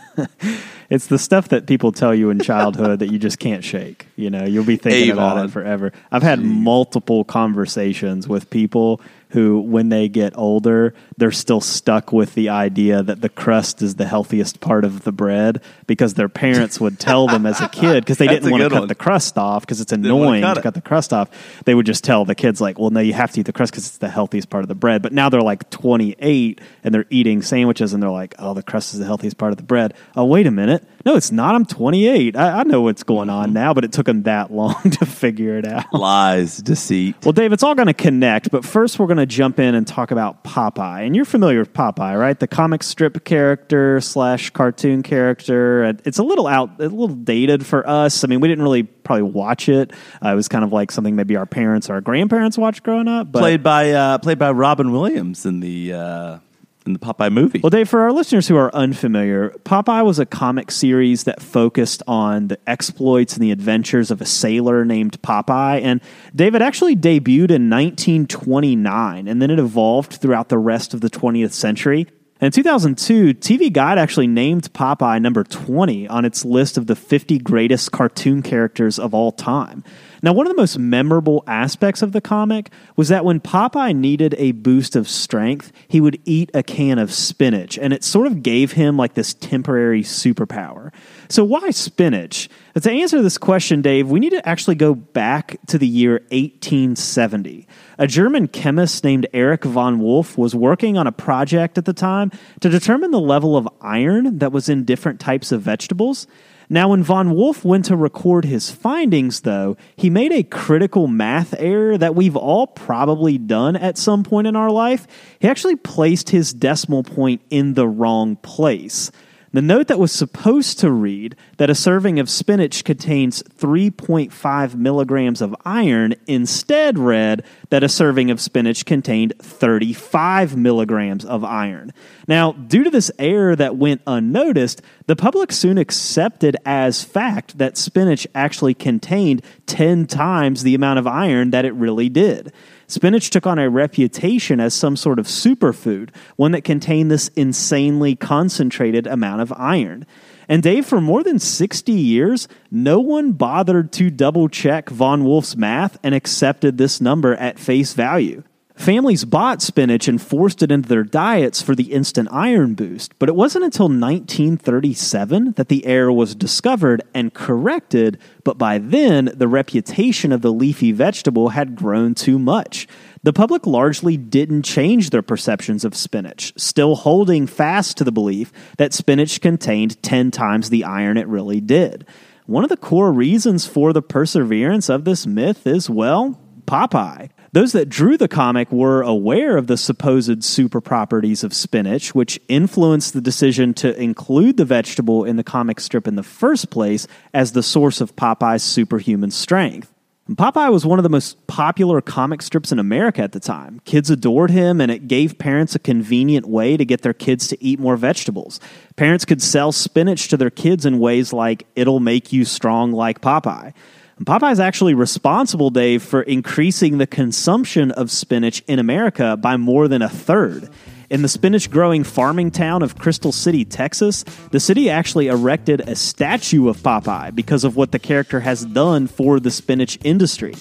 it's 0.91 1.07
the 1.07 1.19
stuff 1.19 1.49
that 1.49 1.67
people 1.67 1.93
tell 1.93 2.15
you 2.15 2.31
in 2.31 2.39
childhood 2.41 2.99
that 3.01 3.11
you 3.11 3.19
just 3.19 3.39
can't 3.39 3.65
shake. 3.65 4.07
You 4.17 4.31
know, 4.31 4.45
you'll 4.45 4.65
be 4.65 4.77
thinking 4.77 5.11
Avon. 5.11 5.33
about 5.33 5.47
it 5.47 5.51
forever. 5.53 5.93
I've 6.11 6.23
had 6.23 6.41
multiple 6.41 7.25
conversations 7.25 8.29
with 8.29 8.51
people 8.51 9.01
who, 9.33 9.61
when 9.61 9.89
they 9.89 10.09
get 10.09 10.37
older, 10.37 10.95
they're 11.17 11.31
still 11.31 11.61
stuck 11.61 12.13
with 12.13 12.35
the 12.35 12.51
idea 12.51 13.03
that 13.03 13.23
the 13.23 13.31
crust 13.31 13.81
is 13.81 13.95
the 13.95 14.07
healthiest 14.07 14.61
part 14.61 14.85
of 14.85 15.05
the 15.05 15.13
bread 15.13 15.63
because 15.87 16.15
their 16.15 16.29
parents 16.29 16.79
would 16.79 17.01
tell 17.01 17.27
them 17.27 17.47
as 17.47 17.59
a 17.61 17.69
kid 17.73 18.05
because 18.05 18.19
they 18.19 18.27
didn't 18.27 18.51
want 18.51 18.63
to 18.63 18.69
cut 18.69 18.81
one. 18.81 18.89
the 18.89 18.95
crust 18.95 19.39
off 19.39 19.63
because 19.63 19.81
it's 19.81 19.91
annoying 19.91 20.43
cut 20.43 20.55
to 20.55 20.61
it. 20.61 20.63
cut 20.63 20.75
the 20.75 20.83
crust 20.83 21.15
off. 21.15 21.31
They 21.65 21.75
would 21.75 21.87
just 21.87 22.05
tell 22.05 22.27
the 22.27 22.35
kids 22.35 22.61
like, 22.61 22.79
"Well, 22.79 22.91
no, 22.91 23.01
you 23.01 23.15
have 23.15 23.33
to 23.33 23.41
eat 23.41 23.47
the 23.47 23.55
crust 23.55 23.73
because 23.73 23.87
it's 23.87 23.99
the 23.99 24.11
healthiest 24.11 24.51
part 24.51 24.65
of 24.65 24.69
the 24.69 24.75
bread." 24.75 25.01
But 25.01 25.15
now 25.15 25.31
they're 25.31 25.41
like 25.41 25.71
28 25.71 26.61
and 26.85 26.95
they're 26.95 27.07
eating 27.09 27.41
sandwiches 27.41 27.95
and 27.95 28.03
they're 28.03 28.11
like, 28.11 28.35
"Oh, 28.39 28.53
the 28.53 28.63
crust 28.63 28.93
is 28.93 29.01
the 29.01 29.07
healthiest 29.07 29.39
part 29.39 29.53
of 29.53 29.57
the 29.57 29.63
bread." 29.63 29.95
Oh, 30.15 30.27
wait 30.27 30.47
a 30.47 30.51
minute. 30.51 30.85
No, 31.05 31.17
it's 31.17 31.33
not. 31.33 31.55
I'm 31.55 31.65
28. 31.65 32.37
I, 32.37 32.61
I 32.61 32.63
know 32.65 32.83
what's 32.83 33.03
going 33.03 33.29
on 33.29 33.47
mm-hmm. 33.47 33.55
now, 33.55 33.75
but 33.75 33.85
it 33.85 33.93
took 33.93 34.07
them 34.07 34.23
that 34.25 34.53
long 34.53 34.83
to 34.83 35.07
figure 35.07 35.57
it 35.57 35.67
out. 35.67 35.93
Lies, 35.93 36.59
deceit. 36.59 37.17
Well, 37.25 37.33
Dave, 37.33 37.53
it's 37.53 37.63
all 37.63 37.75
going 37.75 37.87
to 37.87 37.95
connect, 37.95 38.51
but 38.51 38.65
first 38.65 38.99
we're 38.99 39.07
going 39.07 39.17
to 39.17 39.22
jump 39.27 39.59
in 39.59 39.75
and 39.75 39.87
talk 39.87 40.11
about 40.11 40.45
Popeye. 40.45 41.07
And 41.07 41.17
you're 41.17 41.25
familiar 41.25 41.61
with 41.61 41.73
Popeye, 41.73 42.19
right? 42.19 42.39
The 42.39 42.47
comic 42.47 42.83
strip 42.83 43.25
character 43.25 44.01
slash 44.01 44.51
cartoon 44.51 45.03
character. 45.03 45.97
It's 46.05 46.19
a 46.19 46.23
little 46.23 46.47
out, 46.47 46.79
a 46.79 46.85
little 46.85 47.09
dated 47.09 47.65
for 47.67 47.89
us. 47.89 48.25
I 48.25 48.27
mean, 48.27 48.41
we 48.41 48.49
didn't 48.49 48.65
really 48.65 48.83
probably 48.83 49.25
watch 49.25 49.69
it. 49.69 49.93
Uh, 50.25 50.31
it 50.31 50.35
was 50.35 50.49
kind 50.49 50.65
of 50.65 50.73
like 50.73 50.91
something 50.91 51.17
maybe 51.17 51.37
our 51.37 51.47
parents 51.47 51.91
or 51.91 51.95
our 51.95 52.01
grandparents 52.01 52.57
watched 52.57 52.83
growing 52.83 53.09
up. 53.09 53.31
But 53.33 53.41
played 53.41 53.63
by 53.63 53.91
uh, 53.91 54.19
played 54.19 54.39
by 54.39 54.51
Robin 54.53 54.93
Williams 54.93 55.47
in 55.47 55.61
the 55.61 55.93
uh, 55.93 56.39
in 56.87 56.93
the 56.93 56.99
Popeye 56.99 57.33
movie. 57.33 57.61
Well, 57.63 57.71
Dave, 57.71 57.89
for 57.89 58.01
our 58.01 58.13
listeners 58.13 58.49
who 58.49 58.57
are 58.57 58.75
unfamiliar, 58.75 59.51
Popeye 59.65 60.05
was 60.05 60.19
a 60.19 60.27
comic 60.27 60.71
series 60.71 61.25
that 61.25 61.43
focused 61.43 62.03
on 62.07 62.49
the 62.49 62.59
exploits 62.67 63.35
and 63.35 63.43
the 63.43 63.53
adventures 63.53 64.11
of 64.11 64.21
a 64.21 64.27
sailor 64.27 64.85
named 64.85 65.21
Popeye. 65.23 65.81
And 65.83 66.01
Dave, 66.35 66.55
it 66.55 66.63
actually 66.63 66.97
debuted 66.97 67.51
in 67.51 67.71
1929, 67.71 69.29
and 69.29 69.43
then 69.43 69.51
it 69.51 69.59
evolved 69.59 70.15
throughout 70.15 70.49
the 70.49 70.59
rest 70.59 70.95
of 70.95 71.01
the 71.01 71.11
20th 71.11 71.53
century. 71.53 72.07
In 72.41 72.51
2002, 72.51 73.35
TV 73.35 73.73
Guide 73.73 73.99
actually 73.99 74.27
named 74.27 74.73
Popeye 74.73 75.23
number 75.23 75.45
20 75.45 76.09
on 76.09 76.25
its 76.25 76.45
list 76.45 76.77
of 76.77 76.89
the 76.89 76.97
50 76.97 77.39
greatest 77.39 77.93
cartoon 77.93 78.43
characters 78.43 78.99
of 78.99 79.15
all 79.15 79.31
time. 79.31 79.85
Now, 80.25 80.33
one 80.33 80.47
of 80.47 80.53
the 80.53 80.57
most 80.57 80.79
memorable 80.79 81.43
aspects 81.49 82.01
of 82.01 82.13
the 82.13 82.21
comic 82.21 82.71
was 82.95 83.09
that 83.09 83.25
when 83.25 83.41
Popeye 83.41 83.95
needed 83.95 84.37
a 84.39 84.53
boost 84.53 84.95
of 84.95 85.09
strength, 85.09 85.73
he 85.89 86.01
would 86.01 86.21
eat 86.25 86.49
a 86.55 86.63
can 86.63 87.01
of 87.01 87.13
spinach, 87.13 87.77
and 87.77 87.93
it 87.93 88.05
sort 88.05 88.29
of 88.29 88.41
gave 88.41 88.73
him 88.73 88.97
like 88.97 89.15
this 89.15 89.35
temporary 89.35 90.05
superpower. 90.05 90.93
So, 91.29 91.43
why 91.43 91.71
spinach? 91.71 92.49
To 92.81 92.91
answer 92.91 93.21
this 93.21 93.37
question, 93.37 93.83
Dave, 93.83 94.09
we 94.09 94.21
need 94.21 94.31
to 94.31 94.49
actually 94.49 94.77
go 94.77 94.95
back 94.95 95.59
to 95.67 95.77
the 95.77 95.89
year 95.89 96.13
1870. 96.31 97.67
A 97.99 98.07
German 98.07 98.47
chemist 98.47 99.03
named 99.03 99.27
Erich 99.33 99.65
von 99.65 99.99
Wolf 99.99 100.39
was 100.39 100.55
working 100.55 100.97
on 100.97 101.09
a 101.09 101.13
project 101.13 101.79
at 101.79 101.85
the 101.85 101.93
time 101.93 102.31
to 102.61 102.69
determine 102.69 103.11
the 103.11 103.21
level 103.21 103.57
of 103.57 103.69
iron 103.81 104.39
that 104.39 104.53
was 104.53 104.69
in 104.69 104.85
different 104.85 105.19
types 105.19 105.51
of 105.51 105.63
vegetables. 105.63 106.29
Now, 106.73 106.89
when 106.89 107.03
von 107.03 107.35
Wolf 107.35 107.67
went 107.67 107.85
to 107.85 107.97
record 107.97 108.47
his 108.47 108.71
findings, 108.71 109.43
though, 109.43 109.77
he 109.95 110.09
made 110.09 110.33
a 110.33 110.43
critical 110.43 111.07
math 111.07 111.55
error 111.59 111.99
that 111.99 112.15
we've 112.15 112.35
all 112.35 112.67
probably 112.67 113.37
done 113.37 113.77
at 113.77 113.99
some 113.99 114.23
point 114.23 114.47
in 114.47 114.57
our 114.57 114.71
life. 114.71 115.07
He 115.39 115.49
actually 115.49 115.77
placed 115.77 116.31
his 116.31 116.55
decimal 116.55 117.03
point 117.03 117.43
in 117.51 117.75
the 117.75 117.87
wrong 117.87 118.37
place. 118.37 119.11
The 119.55 119.61
note 119.61 119.89
that 119.89 119.99
was 119.99 120.13
supposed 120.13 120.79
to 120.79 120.91
read 120.91 121.37
that 121.59 121.69
a 121.69 121.75
serving 121.75 122.19
of 122.19 122.31
spinach 122.31 122.85
contains 122.85 123.43
3.5 123.43 124.75
milligrams 124.75 125.43
of 125.43 125.55
iron 125.63 126.15
instead 126.27 126.99
read 126.99 127.45
that 127.69 127.85
a 127.85 127.89
serving 127.89 128.31
of 128.31 128.41
spinach 128.41 128.87
contained 128.87 129.35
35 129.41 130.57
milligrams 130.57 131.27
of 131.27 131.45
iron. 131.45 131.93
Now, 132.27 132.53
due 132.53 132.85
to 132.85 132.91
this 132.91 133.11
error 133.19 133.55
that 133.55 133.77
went 133.77 134.01
unnoticed, 134.07 134.81
the 135.07 135.17
public 135.17 135.53
soon 135.53 135.77
accepted 135.77 136.57
as 136.65 137.05
fact 137.05 137.59
that 137.59 137.77
spinach 137.77 138.27
actually 138.35 138.73
contained 138.73 139.43
10 139.67 140.07
times 140.07 140.63
the 140.63 140.75
amount 140.75 140.99
of 140.99 141.07
iron 141.07 141.51
that 141.51 141.67
it 141.67 141.75
really 141.75 142.09
did. 142.09 142.55
Spinach 142.93 143.31
took 143.31 143.47
on 143.47 143.59
a 143.59 143.71
reputation 143.71 144.61
as 144.61 144.75
some 144.75 144.97
sort 144.97 145.19
of 145.19 145.27
superfood, 145.27 146.11
one 146.37 146.53
that 146.53 146.63
contained 146.63 147.11
this 147.11 147.29
insanely 147.29 148.15
concentrated 148.15 149.07
amount 149.07 149.41
of 149.41 149.51
iron. 149.57 150.05
And 150.47 150.63
Dave, 150.63 150.85
for 150.85 151.01
more 151.01 151.23
than 151.23 151.39
60 151.39 151.91
years, 151.91 152.49
no 152.71 153.01
one 153.01 153.33
bothered 153.33 153.93
to 153.93 154.11
double 154.11 154.51
check 154.51 154.91
Von 154.91 155.25
Wolf's 155.25 155.57
math 155.57 155.99
and 156.03 156.15
accepted 156.15 156.77
this 156.77 157.01
number 157.01 157.35
at 157.37 157.59
face 157.59 157.95
value. 157.95 158.43
Families 158.75 159.25
bought 159.27 159.61
spinach 159.61 160.09
and 160.09 160.21
forced 160.21 160.63
it 160.63 160.73
into 160.73 160.89
their 160.89 161.05
diets 161.05 161.61
for 161.61 161.75
the 161.75 161.93
instant 161.93 162.29
iron 162.33 162.75
boost, 162.75 163.17
but 163.19 163.29
it 163.29 163.35
wasn't 163.35 163.65
until 163.65 163.87
1937 163.87 165.53
that 165.53 165.69
the 165.69 165.85
error 165.85 166.11
was 166.11 166.35
discovered 166.35 167.03
and 167.13 167.35
corrected, 167.35 168.19
but 168.45 168.57
by 168.57 168.79
then 168.79 169.31
the 169.35 169.47
reputation 169.47 170.33
of 170.33 170.41
the 170.41 170.53
leafy 170.53 170.91
vegetable 170.91 171.51
had 171.51 171.77
grown 171.77 172.15
too 172.15 172.39
much. 172.39 172.89
The 173.23 173.33
public 173.33 173.67
largely 173.67 174.17
didn't 174.17 174.63
change 174.63 175.11
their 175.11 175.23
perceptions 175.23 175.85
of 175.85 175.95
spinach, 175.95 176.53
still 176.57 176.97
holding 176.97 177.47
fast 177.47 177.99
to 177.99 178.05
the 178.05 178.11
belief 178.11 178.53
that 178.79 178.95
spinach 178.95 179.41
contained 179.41 180.03
10 180.03 180.31
times 180.31 180.71
the 180.71 180.85
iron 180.85 181.19
it 181.19 181.29
really 181.29 181.61
did. 181.61 182.07
One 182.47 182.65
of 182.65 182.71
the 182.71 182.77
core 182.77 183.13
reasons 183.13 183.67
for 183.67 183.93
the 183.93 184.03
perseverance 184.03 184.89
of 184.89 185.05
this 185.05 185.27
myth 185.27 185.67
is, 185.67 185.89
well, 185.89 186.41
Popeye. 186.67 187.29
Those 187.55 187.73
that 187.73 187.91
drew 187.91 188.17
the 188.17 188.29
comic 188.29 188.73
were 188.73 189.03
aware 189.03 189.59
of 189.59 189.67
the 189.67 189.77
supposed 189.77 190.43
super 190.43 190.81
properties 190.81 191.45
of 191.45 191.53
spinach, 191.53 192.15
which 192.15 192.41
influenced 192.49 193.13
the 193.13 193.21
decision 193.21 193.75
to 193.75 193.95
include 194.01 194.57
the 194.57 194.65
vegetable 194.65 195.25
in 195.25 195.37
the 195.37 195.45
comic 195.45 195.79
strip 195.79 196.09
in 196.09 196.17
the 196.17 196.23
first 196.23 196.71
place 196.71 197.07
as 197.35 197.53
the 197.53 197.63
source 197.63 198.01
of 198.01 198.17
Popeye's 198.17 198.63
superhuman 198.63 199.31
strength. 199.31 199.93
Popeye 200.31 200.73
was 200.73 200.87
one 200.87 200.99
of 200.99 201.03
the 201.03 201.11
most 201.11 201.47
popular 201.47 202.01
comic 202.01 202.41
strips 202.41 202.73
in 202.73 202.79
America 202.79 203.21
at 203.21 203.33
the 203.33 203.41
time. 203.41 203.81
Kids 203.85 204.09
adored 204.09 204.51
him, 204.51 204.81
and 204.81 204.91
it 204.91 205.07
gave 205.07 205.37
parents 205.37 205.75
a 205.75 205.79
convenient 205.79 206.47
way 206.47 206.79
to 206.79 206.87
get 206.87 207.03
their 207.03 207.13
kids 207.13 207.49
to 207.49 207.63
eat 207.63 207.79
more 207.79 207.99
vegetables. 207.99 208.61
Parents 208.97 209.27
could 209.27 209.43
sell 209.43 209.73
spinach 209.73 210.29
to 210.29 210.39
their 210.39 210.49
kids 210.49 210.87
in 210.87 211.01
ways 211.01 211.35
like, 211.35 211.67
it'll 211.77 212.01
make 212.01 212.33
you 212.33 212.47
strong 212.47 212.93
like 212.93 213.21
Popeye. 213.21 213.75
And 214.23 214.27
Popeye 214.29 214.53
is 214.53 214.61
actually 214.61 214.95
responsible, 214.95 215.71
Dave, 215.71 216.01
for 216.01 216.23
increasing 216.23 216.99
the 216.99 217.09
consumption 217.09 217.91
of 217.91 218.09
spinach 218.09 218.63
in 218.69 218.79
America 218.79 219.37
by 219.37 219.57
more 219.57 219.89
than 219.89 220.01
a 220.01 220.09
third. 220.09 220.71
In 221.11 221.23
the 221.23 221.29
spinach 221.29 221.69
growing 221.69 222.05
farming 222.05 222.53
town 222.53 222.85
of 222.85 222.97
Crystal 222.97 223.33
City, 223.33 223.65
Texas, 223.65 224.23
the 224.53 224.61
city 224.61 224.89
actually 224.89 225.27
erected 225.27 225.81
a 225.81 225.97
statue 225.97 226.69
of 226.69 226.77
Popeye 226.77 227.35
because 227.35 227.65
of 227.65 227.75
what 227.75 227.91
the 227.91 227.99
character 227.99 228.39
has 228.39 228.65
done 228.65 229.09
for 229.09 229.41
the 229.41 229.51
spinach 229.51 229.99
industry. 230.05 230.55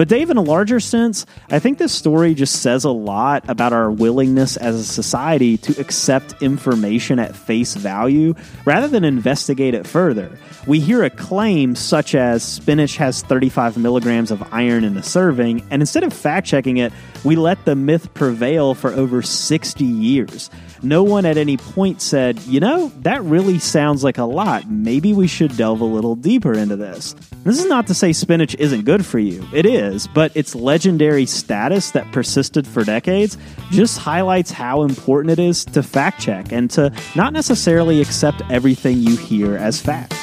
But, 0.00 0.08
Dave, 0.08 0.30
in 0.30 0.38
a 0.38 0.42
larger 0.42 0.80
sense, 0.80 1.26
I 1.50 1.58
think 1.58 1.76
this 1.76 1.92
story 1.92 2.32
just 2.32 2.62
says 2.62 2.84
a 2.84 2.90
lot 2.90 3.46
about 3.50 3.74
our 3.74 3.90
willingness 3.90 4.56
as 4.56 4.74
a 4.74 4.82
society 4.82 5.58
to 5.58 5.78
accept 5.78 6.42
information 6.42 7.18
at 7.18 7.36
face 7.36 7.74
value 7.74 8.32
rather 8.64 8.88
than 8.88 9.04
investigate 9.04 9.74
it 9.74 9.86
further. 9.86 10.38
We 10.66 10.80
hear 10.80 11.04
a 11.04 11.10
claim 11.10 11.74
such 11.74 12.14
as 12.14 12.42
spinach 12.42 12.96
has 12.96 13.20
35 13.24 13.76
milligrams 13.76 14.30
of 14.30 14.42
iron 14.54 14.84
in 14.84 14.96
a 14.96 15.02
serving, 15.02 15.66
and 15.70 15.82
instead 15.82 16.02
of 16.02 16.14
fact 16.14 16.46
checking 16.46 16.78
it, 16.78 16.94
we 17.22 17.36
let 17.36 17.66
the 17.66 17.76
myth 17.76 18.14
prevail 18.14 18.72
for 18.72 18.92
over 18.92 19.20
60 19.20 19.84
years 19.84 20.48
no 20.82 21.02
one 21.02 21.26
at 21.26 21.36
any 21.36 21.56
point 21.56 22.00
said, 22.00 22.40
you 22.42 22.60
know, 22.60 22.90
that 23.00 23.22
really 23.24 23.58
sounds 23.58 24.02
like 24.02 24.18
a 24.18 24.24
lot. 24.24 24.70
Maybe 24.70 25.12
we 25.12 25.26
should 25.26 25.56
delve 25.56 25.80
a 25.80 25.84
little 25.84 26.16
deeper 26.16 26.54
into 26.54 26.76
this. 26.76 27.14
This 27.44 27.58
is 27.58 27.66
not 27.66 27.86
to 27.88 27.94
say 27.94 28.12
spinach 28.12 28.54
isn't 28.56 28.84
good 28.84 29.04
for 29.04 29.18
you. 29.18 29.46
It 29.52 29.66
is, 29.66 29.89
but 30.14 30.36
its 30.36 30.54
legendary 30.54 31.26
status 31.26 31.90
that 31.92 32.10
persisted 32.12 32.66
for 32.66 32.84
decades 32.84 33.36
just 33.70 33.98
highlights 33.98 34.50
how 34.50 34.82
important 34.82 35.30
it 35.30 35.38
is 35.38 35.64
to 35.64 35.82
fact 35.82 36.20
check 36.20 36.52
and 36.52 36.70
to 36.70 36.92
not 37.14 37.32
necessarily 37.32 38.00
accept 38.00 38.42
everything 38.50 38.98
you 38.98 39.16
hear 39.16 39.56
as 39.56 39.80
fact. 39.80 40.14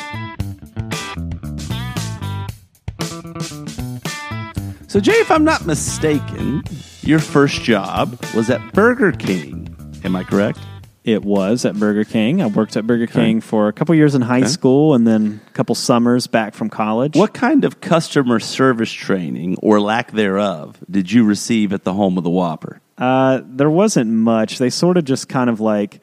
So, 4.88 5.02
Jay, 5.02 5.14
if 5.14 5.30
I'm 5.30 5.44
not 5.44 5.66
mistaken, 5.66 6.64
your 7.02 7.20
first 7.20 7.62
job 7.62 8.18
was 8.34 8.50
at 8.50 8.74
Burger 8.74 9.12
King. 9.12 9.68
Am 10.04 10.16
I 10.16 10.24
correct? 10.24 10.60
It 11.08 11.24
was 11.24 11.64
at 11.64 11.80
Burger 11.80 12.04
King. 12.04 12.42
I 12.42 12.48
worked 12.48 12.76
at 12.76 12.86
Burger 12.86 13.08
King 13.08 13.40
for 13.40 13.70
a 13.70 13.74
couple 13.74 13.96
years 13.96 14.14
in 14.14 14.22
high 14.22 14.40
okay. 14.40 14.48
school 14.48 14.94
and 14.94 15.08
then 15.08 15.40
a 15.48 15.52
couple 15.52 15.74
summers 15.74 16.28
back 16.28 16.54
from 16.54 16.70
college. 16.70 17.16
What 17.16 17.34
kind 17.34 17.64
of 17.64 17.80
customer 17.80 18.42
service 18.42 18.92
training 18.92 19.56
or 19.62 19.80
lack 19.80 20.12
thereof 20.12 20.78
did 20.92 21.10
you 21.10 21.24
receive 21.24 21.72
at 21.72 21.86
the 21.86 21.94
home 21.94 22.18
of 22.18 22.26
the 22.26 22.30
Whopper? 22.30 22.82
Uh, 22.98 23.40
there 23.46 23.70
wasn't 23.70 24.12
much. 24.12 24.58
They 24.58 24.70
sort 24.70 24.98
of 24.98 25.06
just 25.06 25.30
kind 25.30 25.50
of 25.50 25.62
like 25.62 26.02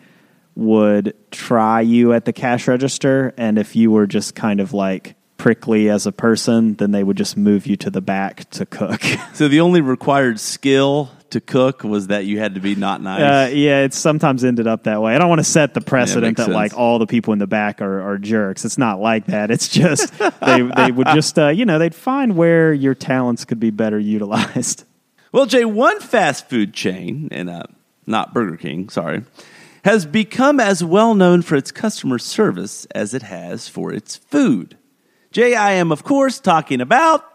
would 0.55 1.15
try 1.31 1.83
you 1.83 2.15
at 2.15 2.25
the 2.25 2.33
cash 2.33 2.67
register, 2.67 3.35
and 3.37 3.59
if 3.59 3.77
you 3.77 3.91
were 3.91 4.07
just 4.07 4.35
kind 4.35 4.59
of 4.59 4.73
like 4.73 5.17
prickly 5.37 5.91
as 5.91 6.07
a 6.07 6.13
person, 6.13 6.77
then 6.77 6.93
they 6.93 7.05
would 7.05 7.19
just 7.19 7.37
move 7.37 7.67
you 7.67 7.77
to 7.77 7.91
the 7.91 8.01
back 8.01 8.49
to 8.51 8.65
cook. 8.65 9.03
so 9.35 9.49
the 9.49 9.61
only 9.61 9.83
required 9.83 10.41
skill 10.41 11.11
to 11.35 11.41
cook 11.41 11.85
was 11.85 12.09
that 12.09 12.25
you 12.25 12.39
had 12.39 12.55
to 12.55 12.61
be 12.61 12.75
not 12.75 13.03
nice. 13.03 13.21
Uh, 13.21 13.55
yeah, 13.55 13.81
it's 13.83 13.99
sometimes 13.99 14.43
ended 14.43 14.67
up 14.67 14.85
that 14.85 15.03
way. 15.03 15.15
I 15.15 15.19
don't 15.19 15.29
want 15.29 15.41
to 15.41 15.45
set 15.45 15.75
the 15.75 15.81
precedent 15.81 16.39
yeah, 16.39 16.45
that 16.45 16.51
sense. 16.51 16.55
like 16.55 16.77
all 16.77 16.99
the 16.99 17.07
people 17.07 17.33
in 17.33 17.39
the 17.39 17.47
back 17.47 17.83
are, 17.83 18.01
are, 18.01 18.19
jerks. 18.19 18.65
It's 18.65 18.79
not 18.79 19.01
like 19.01 19.27
that. 19.27 19.51
It's 19.51 19.69
just 19.69 20.17
they 20.41 20.63
they 20.63 20.91
would 20.91 21.09
just 21.09 21.39
uh, 21.39 21.49
you 21.49 21.67
know 21.67 21.79
they'd 21.79 21.95
find 21.95 22.37
where 22.37 22.73
your 22.73 22.95
talents 22.95 23.45
could 23.45 23.61
be 23.61 23.71
better 23.71 23.99
utilized. 23.99 24.85
Well, 25.33 25.47
Jay, 25.47 25.65
one 25.65 25.99
fast 25.99 26.49
food 26.49 26.73
chain, 26.73 27.29
and 27.33 27.51
uh, 27.51 27.65
not 28.07 28.33
Burger 28.33 28.57
King, 28.57 28.89
sorry, 28.89 29.25
has 29.85 30.07
become 30.07 30.61
as 30.61 30.85
well 30.85 31.17
known 31.17 31.43
for 31.43 31.57
its 31.57 31.73
customer 31.73 32.21
service 32.21 32.85
as 32.95 33.15
it 33.15 33.23
has 33.23 33.67
for 33.67 33.93
its 33.93 34.15
food. 34.15 34.79
Jay, 35.33 35.57
I 35.57 35.73
am 35.73 35.91
of 35.91 36.05
course 36.05 36.39
talking 36.39 36.81
about 36.81 37.29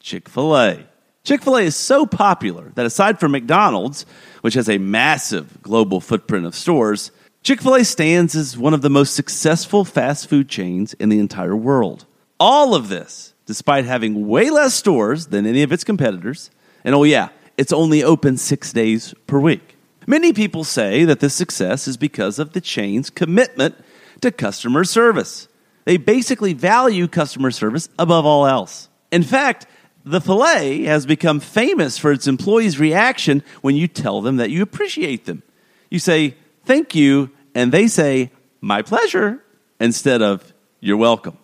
Chick 0.00 0.30
Fil 0.30 0.56
A. 0.56 0.86
Chick 1.24 1.42
fil 1.42 1.56
A 1.56 1.62
is 1.62 1.76
so 1.76 2.04
popular 2.04 2.72
that 2.74 2.86
aside 2.86 3.20
from 3.20 3.30
McDonald's, 3.30 4.04
which 4.40 4.54
has 4.54 4.68
a 4.68 4.78
massive 4.78 5.62
global 5.62 6.00
footprint 6.00 6.46
of 6.46 6.54
stores, 6.54 7.12
Chick 7.44 7.60
fil 7.60 7.76
A 7.76 7.84
stands 7.84 8.34
as 8.34 8.58
one 8.58 8.74
of 8.74 8.82
the 8.82 8.90
most 8.90 9.14
successful 9.14 9.84
fast 9.84 10.28
food 10.28 10.48
chains 10.48 10.94
in 10.94 11.10
the 11.10 11.20
entire 11.20 11.54
world. 11.54 12.06
All 12.40 12.74
of 12.74 12.88
this, 12.88 13.34
despite 13.46 13.84
having 13.84 14.26
way 14.26 14.50
less 14.50 14.74
stores 14.74 15.28
than 15.28 15.46
any 15.46 15.62
of 15.62 15.70
its 15.70 15.84
competitors, 15.84 16.50
and 16.82 16.92
oh, 16.92 17.04
yeah, 17.04 17.28
it's 17.56 17.72
only 17.72 18.02
open 18.02 18.36
six 18.36 18.72
days 18.72 19.14
per 19.28 19.38
week. 19.38 19.76
Many 20.08 20.32
people 20.32 20.64
say 20.64 21.04
that 21.04 21.20
this 21.20 21.34
success 21.34 21.86
is 21.86 21.96
because 21.96 22.40
of 22.40 22.52
the 22.52 22.60
chain's 22.60 23.10
commitment 23.10 23.76
to 24.22 24.32
customer 24.32 24.82
service. 24.82 25.46
They 25.84 25.98
basically 25.98 26.52
value 26.52 27.06
customer 27.06 27.52
service 27.52 27.88
above 27.96 28.26
all 28.26 28.44
else. 28.44 28.88
In 29.12 29.22
fact, 29.22 29.66
the 30.04 30.20
filet 30.20 30.82
has 30.82 31.06
become 31.06 31.40
famous 31.40 31.98
for 31.98 32.12
its 32.12 32.26
employees' 32.26 32.78
reaction 32.78 33.42
when 33.60 33.76
you 33.76 33.88
tell 33.88 34.20
them 34.20 34.36
that 34.36 34.50
you 34.50 34.62
appreciate 34.62 35.26
them. 35.26 35.42
You 35.90 35.98
say, 35.98 36.36
thank 36.64 36.94
you, 36.94 37.30
and 37.54 37.72
they 37.72 37.86
say, 37.86 38.30
my 38.60 38.82
pleasure, 38.82 39.42
instead 39.80 40.22
of, 40.22 40.52
you're 40.80 40.96
welcome. 40.96 41.38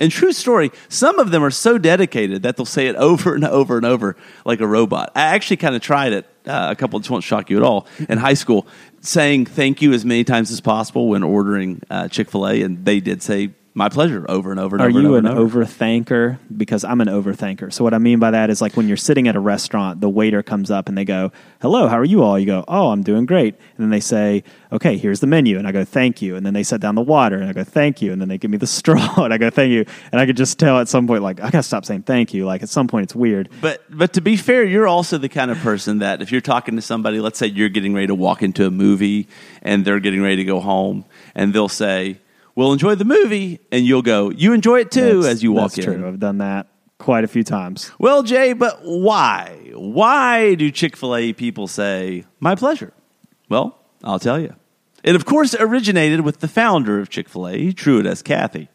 And 0.00 0.10
true 0.10 0.32
story, 0.32 0.70
some 0.88 1.18
of 1.18 1.30
them 1.30 1.42
are 1.44 1.50
so 1.50 1.78
dedicated 1.78 2.42
that 2.42 2.56
they'll 2.56 2.66
say 2.66 2.88
it 2.88 2.96
over 2.96 3.34
and 3.34 3.44
over 3.44 3.76
and 3.76 3.86
over 3.86 4.16
like 4.44 4.60
a 4.60 4.66
robot. 4.66 5.12
I 5.14 5.22
actually 5.22 5.58
kind 5.58 5.74
of 5.74 5.82
tried 5.82 6.12
it 6.12 6.26
uh, 6.46 6.68
a 6.70 6.76
couple, 6.76 6.98
this 6.98 7.08
won't 7.08 7.24
shock 7.24 7.48
you 7.48 7.56
at 7.56 7.62
all, 7.62 7.86
in 8.08 8.18
high 8.18 8.34
school, 8.34 8.66
saying 9.00 9.46
thank 9.46 9.80
you 9.80 9.92
as 9.92 10.04
many 10.04 10.24
times 10.24 10.50
as 10.50 10.60
possible 10.60 11.08
when 11.08 11.22
ordering 11.22 11.80
uh, 11.90 12.08
Chick 12.08 12.30
fil 12.30 12.46
A, 12.46 12.62
and 12.62 12.84
they 12.84 13.00
did 13.00 13.22
say 13.22 13.50
my 13.76 13.88
pleasure 13.88 14.24
over 14.28 14.52
and 14.52 14.60
over 14.60 14.76
and 14.76 14.82
Are 14.82 14.88
over. 14.88 14.98
Are 14.98 15.02
you 15.02 15.14
an 15.16 15.24
overthanker? 15.24 16.38
Because 16.56 16.84
I'm 16.84 17.00
an 17.00 17.08
overthanker. 17.08 17.72
So 17.72 17.82
what 17.82 17.92
I 17.92 17.98
mean 17.98 18.20
by 18.20 18.30
that 18.30 18.48
is 18.48 18.62
like 18.62 18.76
when 18.76 18.86
you're 18.86 18.96
sitting 18.96 19.26
at 19.26 19.34
a 19.34 19.40
restaurant, 19.40 20.00
the 20.00 20.08
waiter 20.08 20.44
comes 20.44 20.70
up 20.70 20.88
and 20.88 20.96
they 20.96 21.04
go, 21.04 21.32
"Hello, 21.60 21.88
how 21.88 21.98
are 21.98 22.04
you 22.04 22.22
all?" 22.22 22.38
You 22.38 22.46
go, 22.46 22.64
"Oh, 22.68 22.90
I'm 22.90 23.02
doing 23.02 23.26
great." 23.26 23.56
And 23.76 23.84
then 23.84 23.90
they 23.90 23.98
say, 23.98 24.44
"Okay, 24.70 24.96
here's 24.96 25.18
the 25.18 25.26
menu." 25.26 25.58
And 25.58 25.66
I 25.66 25.72
go, 25.72 25.84
"Thank 25.84 26.22
you." 26.22 26.36
And 26.36 26.46
then 26.46 26.54
they 26.54 26.62
set 26.62 26.80
down 26.80 26.94
the 26.94 27.02
water 27.02 27.36
and 27.36 27.50
I 27.50 27.52
go, 27.52 27.64
"Thank 27.64 28.00
you." 28.00 28.12
And 28.12 28.20
then 28.20 28.28
they 28.28 28.38
give 28.38 28.50
me 28.50 28.58
the 28.58 28.66
straw 28.78 29.24
and 29.24 29.34
I 29.34 29.38
go, 29.38 29.50
"Thank 29.50 29.72
you." 29.72 29.84
And 30.12 30.20
I 30.20 30.26
could 30.26 30.36
just 30.36 30.56
tell 30.60 30.78
at 30.78 30.88
some 30.88 31.08
point 31.08 31.24
like 31.24 31.40
I 31.40 31.50
got 31.50 31.58
to 31.58 31.62
stop 31.64 31.84
saying 31.84 32.02
thank 32.02 32.32
you. 32.32 32.46
Like 32.46 32.62
at 32.62 32.68
some 32.68 32.86
point 32.86 33.04
it's 33.04 33.14
weird. 33.16 33.48
But 33.60 33.82
but 33.90 34.12
to 34.12 34.20
be 34.20 34.36
fair, 34.36 34.62
you're 34.62 34.86
also 34.86 35.18
the 35.18 35.28
kind 35.28 35.50
of 35.50 35.58
person 35.58 35.98
that 35.98 36.22
if 36.22 36.30
you're 36.30 36.40
talking 36.40 36.76
to 36.76 36.82
somebody, 36.82 37.18
let's 37.18 37.40
say 37.40 37.48
you're 37.48 37.68
getting 37.70 37.92
ready 37.92 38.06
to 38.06 38.14
walk 38.14 38.40
into 38.40 38.66
a 38.66 38.70
movie 38.70 39.26
and 39.62 39.84
they're 39.84 40.00
getting 40.00 40.22
ready 40.22 40.36
to 40.36 40.44
go 40.44 40.60
home 40.60 41.04
and 41.34 41.52
they'll 41.52 41.68
say, 41.68 42.20
will 42.54 42.72
enjoy 42.72 42.94
the 42.94 43.04
movie, 43.04 43.60
and 43.72 43.84
you'll 43.84 44.02
go, 44.02 44.30
you 44.30 44.52
enjoy 44.52 44.80
it 44.80 44.90
too 44.90 45.22
that's, 45.22 45.34
as 45.34 45.42
you 45.42 45.52
walk 45.52 45.72
that's 45.72 45.86
in. 45.86 46.00
True. 46.00 46.08
I've 46.08 46.20
done 46.20 46.38
that 46.38 46.68
quite 46.98 47.24
a 47.24 47.28
few 47.28 47.44
times. 47.44 47.90
Well, 47.98 48.22
Jay, 48.22 48.52
but 48.52 48.80
why? 48.82 49.72
Why 49.74 50.54
do 50.54 50.70
Chick 50.70 50.96
fil 50.96 51.16
A 51.16 51.32
people 51.32 51.66
say, 51.66 52.24
my 52.40 52.54
pleasure? 52.54 52.92
Well, 53.48 53.78
I'll 54.02 54.18
tell 54.18 54.40
you. 54.40 54.54
It, 55.02 55.14
of 55.14 55.26
course, 55.26 55.54
originated 55.58 56.22
with 56.22 56.40
the 56.40 56.48
founder 56.48 57.00
of 57.00 57.10
Chick 57.10 57.28
fil 57.28 57.48
A, 57.48 57.72
Truett 57.72 58.06
S. 58.06 58.22
Cathy. 58.22 58.68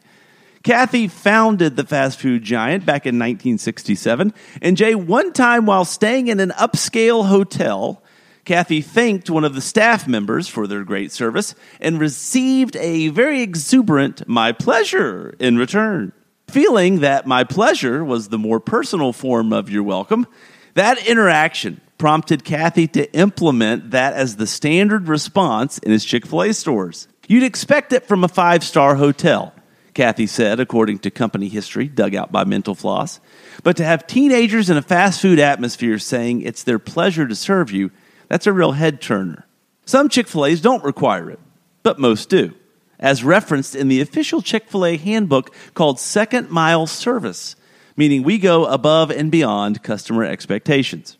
Cathy 0.62 1.08
founded 1.08 1.76
the 1.76 1.84
fast 1.84 2.20
food 2.20 2.42
giant 2.42 2.84
back 2.84 3.06
in 3.06 3.16
1967. 3.16 4.34
And 4.60 4.76
Jay, 4.76 4.94
one 4.94 5.32
time 5.32 5.64
while 5.64 5.86
staying 5.86 6.28
in 6.28 6.38
an 6.38 6.50
upscale 6.50 7.26
hotel, 7.26 8.02
Cathy 8.44 8.80
thanked 8.80 9.30
one 9.30 9.44
of 9.44 9.54
the 9.54 9.60
staff 9.60 10.08
members 10.08 10.48
for 10.48 10.66
their 10.66 10.84
great 10.84 11.12
service 11.12 11.54
and 11.80 12.00
received 12.00 12.76
a 12.76 13.08
very 13.08 13.42
exuberant 13.42 14.26
my 14.26 14.52
pleasure 14.52 15.34
in 15.38 15.56
return. 15.56 16.12
Feeling 16.48 17.00
that 17.00 17.26
my 17.26 17.44
pleasure 17.44 18.04
was 18.04 18.28
the 18.28 18.38
more 18.38 18.58
personal 18.58 19.12
form 19.12 19.52
of 19.52 19.70
your 19.70 19.82
welcome, 19.82 20.26
that 20.74 21.06
interaction 21.06 21.80
prompted 21.98 22.44
Cathy 22.44 22.88
to 22.88 23.12
implement 23.12 23.90
that 23.90 24.14
as 24.14 24.36
the 24.36 24.46
standard 24.46 25.06
response 25.06 25.78
in 25.78 25.92
his 25.92 26.04
Chick 26.04 26.26
fil 26.26 26.42
A 26.42 26.54
stores. 26.54 27.06
You'd 27.28 27.44
expect 27.44 27.92
it 27.92 28.06
from 28.08 28.24
a 28.24 28.28
five 28.28 28.64
star 28.64 28.96
hotel, 28.96 29.54
Cathy 29.94 30.26
said, 30.26 30.58
according 30.58 31.00
to 31.00 31.10
company 31.10 31.48
history 31.48 31.86
dug 31.86 32.14
out 32.14 32.32
by 32.32 32.44
Mental 32.44 32.74
Floss. 32.74 33.20
But 33.62 33.76
to 33.76 33.84
have 33.84 34.06
teenagers 34.06 34.70
in 34.70 34.78
a 34.78 34.82
fast 34.82 35.20
food 35.20 35.38
atmosphere 35.38 35.98
saying 35.98 36.40
it's 36.40 36.64
their 36.64 36.78
pleasure 36.78 37.28
to 37.28 37.36
serve 37.36 37.70
you 37.70 37.90
that's 38.30 38.46
a 38.46 38.52
real 38.52 38.72
head 38.72 39.02
turner. 39.02 39.44
Some 39.84 40.08
Chick 40.08 40.28
fil 40.28 40.46
A's 40.46 40.60
don't 40.60 40.84
require 40.84 41.30
it, 41.30 41.40
but 41.82 41.98
most 41.98 42.30
do, 42.30 42.54
as 42.98 43.24
referenced 43.24 43.74
in 43.74 43.88
the 43.88 44.00
official 44.00 44.40
Chick 44.40 44.70
fil 44.70 44.86
A 44.86 44.96
handbook 44.96 45.52
called 45.74 45.98
Second 45.98 46.48
Mile 46.48 46.86
Service, 46.86 47.56
meaning 47.96 48.22
we 48.22 48.38
go 48.38 48.66
above 48.66 49.10
and 49.10 49.32
beyond 49.32 49.82
customer 49.82 50.24
expectations. 50.24 51.18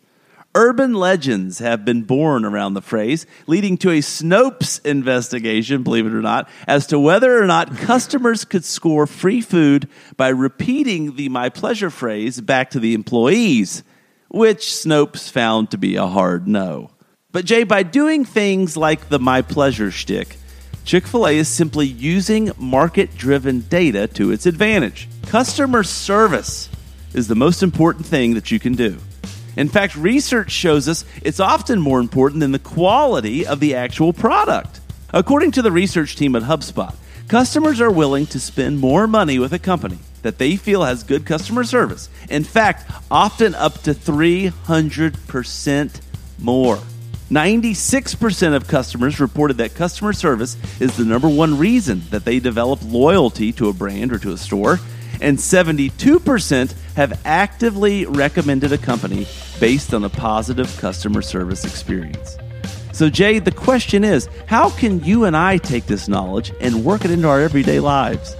Urban 0.55 0.93
legends 0.93 1.59
have 1.59 1.83
been 1.83 2.03
born 2.03 2.45
around 2.45 2.73
the 2.73 2.81
phrase, 2.81 3.25
leading 3.45 3.77
to 3.77 3.89
a 3.89 3.99
Snopes 3.99 4.85
investigation, 4.85 5.83
believe 5.83 6.05
it 6.05 6.13
or 6.13 6.21
not, 6.21 6.49
as 6.67 6.87
to 6.87 6.99
whether 6.99 7.41
or 7.41 7.45
not 7.45 7.77
customers 7.77 8.45
could 8.45 8.63
score 8.63 9.05
free 9.05 9.41
food 9.41 9.89
by 10.15 10.29
repeating 10.29 11.15
the 11.17 11.27
my 11.27 11.49
pleasure 11.49 11.89
phrase 11.89 12.39
back 12.39 12.69
to 12.69 12.79
the 12.79 12.93
employees, 12.93 13.83
which 14.29 14.59
Snopes 14.61 15.29
found 15.29 15.71
to 15.71 15.77
be 15.77 15.97
a 15.97 16.07
hard 16.07 16.47
no. 16.47 16.89
But 17.31 17.45
Jay, 17.45 17.63
by 17.63 17.83
doing 17.83 18.25
things 18.25 18.75
like 18.75 19.07
the 19.07 19.17
My 19.17 19.41
Pleasure 19.41 19.89
shtick, 19.89 20.35
Chick 20.83 21.07
fil 21.07 21.27
A 21.27 21.37
is 21.37 21.47
simply 21.47 21.85
using 21.85 22.51
market 22.57 23.15
driven 23.15 23.61
data 23.61 24.07
to 24.07 24.31
its 24.31 24.45
advantage. 24.45 25.07
Customer 25.27 25.83
service 25.83 26.67
is 27.13 27.29
the 27.29 27.35
most 27.35 27.63
important 27.63 28.05
thing 28.05 28.33
that 28.33 28.51
you 28.51 28.59
can 28.59 28.73
do. 28.73 28.97
In 29.55 29.69
fact, 29.69 29.95
research 29.95 30.51
shows 30.51 30.89
us 30.89 31.05
it's 31.21 31.39
often 31.39 31.79
more 31.79 32.01
important 32.01 32.41
than 32.41 32.51
the 32.51 32.59
quality 32.59 33.45
of 33.45 33.61
the 33.61 33.75
actual 33.75 34.11
product. 34.11 34.81
According 35.13 35.51
to 35.51 35.61
the 35.61 35.71
research 35.71 36.17
team 36.17 36.35
at 36.35 36.43
HubSpot, 36.43 36.93
customers 37.29 37.79
are 37.79 37.91
willing 37.91 38.25
to 38.27 38.41
spend 38.41 38.79
more 38.79 39.07
money 39.07 39.39
with 39.39 39.53
a 39.53 39.59
company 39.59 39.99
that 40.21 40.37
they 40.37 40.57
feel 40.57 40.83
has 40.83 41.03
good 41.03 41.25
customer 41.25 41.63
service. 41.63 42.09
In 42.29 42.43
fact, 42.43 42.91
often 43.09 43.55
up 43.55 43.81
to 43.83 43.93
300% 43.93 46.01
more. 46.39 46.79
96% 47.31 48.53
of 48.53 48.67
customers 48.67 49.21
reported 49.21 49.55
that 49.59 49.73
customer 49.73 50.11
service 50.11 50.57
is 50.81 50.97
the 50.97 51.05
number 51.05 51.29
one 51.29 51.57
reason 51.57 52.01
that 52.09 52.25
they 52.25 52.41
develop 52.41 52.81
loyalty 52.83 53.53
to 53.53 53.69
a 53.69 53.73
brand 53.73 54.11
or 54.11 54.19
to 54.19 54.33
a 54.33 54.37
store, 54.37 54.79
and 55.21 55.37
72% 55.37 56.73
have 56.95 57.21
actively 57.23 58.05
recommended 58.05 58.73
a 58.73 58.77
company 58.77 59.25
based 59.61 59.93
on 59.93 60.03
a 60.03 60.09
positive 60.09 60.77
customer 60.77 61.21
service 61.21 61.63
experience. 61.63 62.37
So, 62.91 63.09
Jay, 63.09 63.39
the 63.39 63.53
question 63.53 64.03
is 64.03 64.27
how 64.45 64.69
can 64.69 65.01
you 65.01 65.23
and 65.23 65.37
I 65.37 65.55
take 65.55 65.85
this 65.85 66.09
knowledge 66.09 66.51
and 66.59 66.83
work 66.83 67.05
it 67.05 67.11
into 67.11 67.29
our 67.29 67.39
everyday 67.39 67.79
lives? 67.79 68.35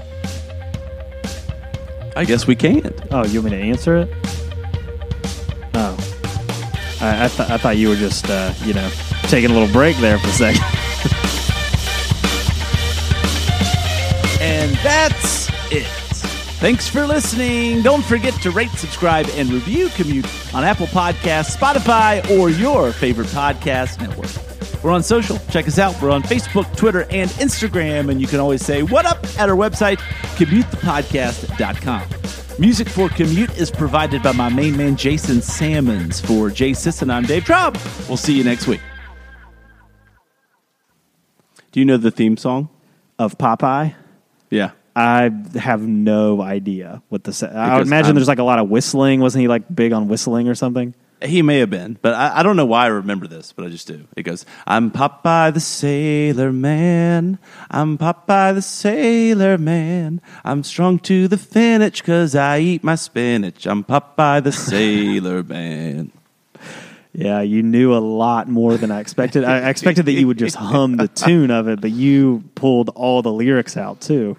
I 2.17 2.25
guess 2.25 2.45
we 2.45 2.57
can't. 2.57 2.93
Oh, 3.09 3.25
you 3.25 3.41
want 3.41 3.53
me 3.53 3.61
to 3.61 3.63
answer 3.69 3.95
it? 3.95 4.20
I, 7.01 7.25
I, 7.25 7.27
th- 7.27 7.49
I 7.49 7.57
thought 7.57 7.77
you 7.77 7.89
were 7.89 7.95
just, 7.95 8.29
uh, 8.29 8.53
you 8.63 8.73
know, 8.73 8.89
taking 9.23 9.49
a 9.49 9.53
little 9.53 9.71
break 9.73 9.97
there 9.97 10.17
for 10.19 10.27
a 10.27 10.31
second. 10.31 10.63
And 14.41 14.71
that's 14.77 15.49
it. 15.71 15.85
Thanks 16.59 16.87
for 16.87 17.05
listening. 17.05 17.83
Don't 17.83 18.03
forget 18.03 18.33
to 18.41 18.49
rate, 18.49 18.71
subscribe, 18.71 19.27
and 19.33 19.51
review 19.51 19.89
Commute 19.89 20.25
on 20.55 20.63
Apple 20.63 20.87
Podcasts, 20.87 21.55
Spotify, 21.55 22.27
or 22.39 22.49
your 22.49 22.91
favorite 22.91 23.27
podcast 23.27 23.99
network. 24.01 24.83
We're 24.83 24.91
on 24.91 25.03
social. 25.03 25.37
Check 25.51 25.67
us 25.67 25.77
out. 25.77 25.99
We're 26.01 26.09
on 26.09 26.23
Facebook, 26.23 26.75
Twitter, 26.75 27.05
and 27.11 27.29
Instagram. 27.31 28.09
And 28.09 28.19
you 28.19 28.25
can 28.25 28.39
always 28.39 28.65
say, 28.65 28.81
What 28.81 29.05
up 29.05 29.23
at 29.39 29.47
our 29.47 29.55
website, 29.55 29.97
commutethepodcast.com. 30.37 32.20
Music 32.61 32.87
for 32.87 33.09
Commute 33.09 33.57
is 33.57 33.71
provided 33.71 34.21
by 34.21 34.31
my 34.33 34.47
main 34.47 34.77
man, 34.77 34.95
Jason 34.95 35.41
Salmons. 35.41 36.21
For 36.21 36.49
Jay 36.51 36.73
Sisson, 36.73 37.09
I'm 37.09 37.23
Dave 37.23 37.43
Traub. 37.43 37.73
We'll 38.07 38.17
see 38.17 38.37
you 38.37 38.43
next 38.43 38.67
week. 38.67 38.81
Do 41.71 41.79
you 41.79 41.85
know 41.85 41.97
the 41.97 42.11
theme 42.11 42.37
song? 42.37 42.69
of 43.19 43.37
Popeye, 43.37 43.93
Yeah. 44.49 44.71
I 44.95 45.29
have 45.59 45.81
no 45.83 46.41
idea 46.41 47.01
what 47.09 47.23
the. 47.23 47.31
I 47.53 47.73
would 47.73 47.75
Because 47.75 47.87
imagine 47.87 48.05
I'm- 48.07 48.15
there's 48.15 48.27
like 48.27 48.39
a 48.39 48.43
lot 48.43 48.57
of 48.59 48.67
whistling. 48.69 49.19
Wasn't 49.21 49.39
he 49.41 49.47
like 49.47 49.63
big 49.73 49.93
on 49.93 50.07
whistling 50.07 50.47
or 50.49 50.55
something? 50.55 50.93
He 51.23 51.41
may 51.41 51.59
have 51.59 51.69
been, 51.69 51.99
but 52.01 52.13
I, 52.13 52.39
I 52.39 52.43
don't 52.43 52.55
know 52.55 52.65
why 52.65 52.85
I 52.85 52.87
remember 52.87 53.27
this, 53.27 53.53
but 53.53 53.65
I 53.65 53.69
just 53.69 53.87
do. 53.87 54.07
It 54.17 54.23
goes, 54.23 54.45
I'm 54.65 54.89
Popeye 54.89 55.53
the 55.53 55.59
Sailor 55.59 56.51
Man. 56.51 57.37
I'm 57.69 57.97
Popeye 57.97 58.55
the 58.55 58.61
Sailor 58.61 59.57
Man. 59.57 60.21
I'm 60.43 60.63
strong 60.63 60.97
to 60.99 61.27
the 61.27 61.37
finish 61.37 62.01
because 62.01 62.35
I 62.35 62.59
eat 62.59 62.83
my 62.83 62.95
spinach. 62.95 63.67
I'm 63.67 63.83
Popeye 63.83 64.43
the 64.43 64.51
Sailor 64.51 65.43
Man. 65.43 66.11
Yeah, 67.13 67.41
you 67.41 67.61
knew 67.61 67.93
a 67.93 67.99
lot 67.99 68.47
more 68.47 68.77
than 68.77 68.89
I 68.89 68.99
expected. 69.01 69.43
I 69.43 69.59
I 69.59 69.69
expected 69.69 70.05
that 70.05 70.13
you 70.13 70.27
would 70.27 70.37
just 70.37 70.55
hum 70.55 70.97
the 70.97 71.07
tune 71.09 71.51
of 71.51 71.67
it, 71.67 71.81
but 71.81 71.91
you 71.91 72.43
pulled 72.55 72.89
all 72.89 73.21
the 73.21 73.31
lyrics 73.31 73.75
out 73.75 73.99
too. 73.99 74.37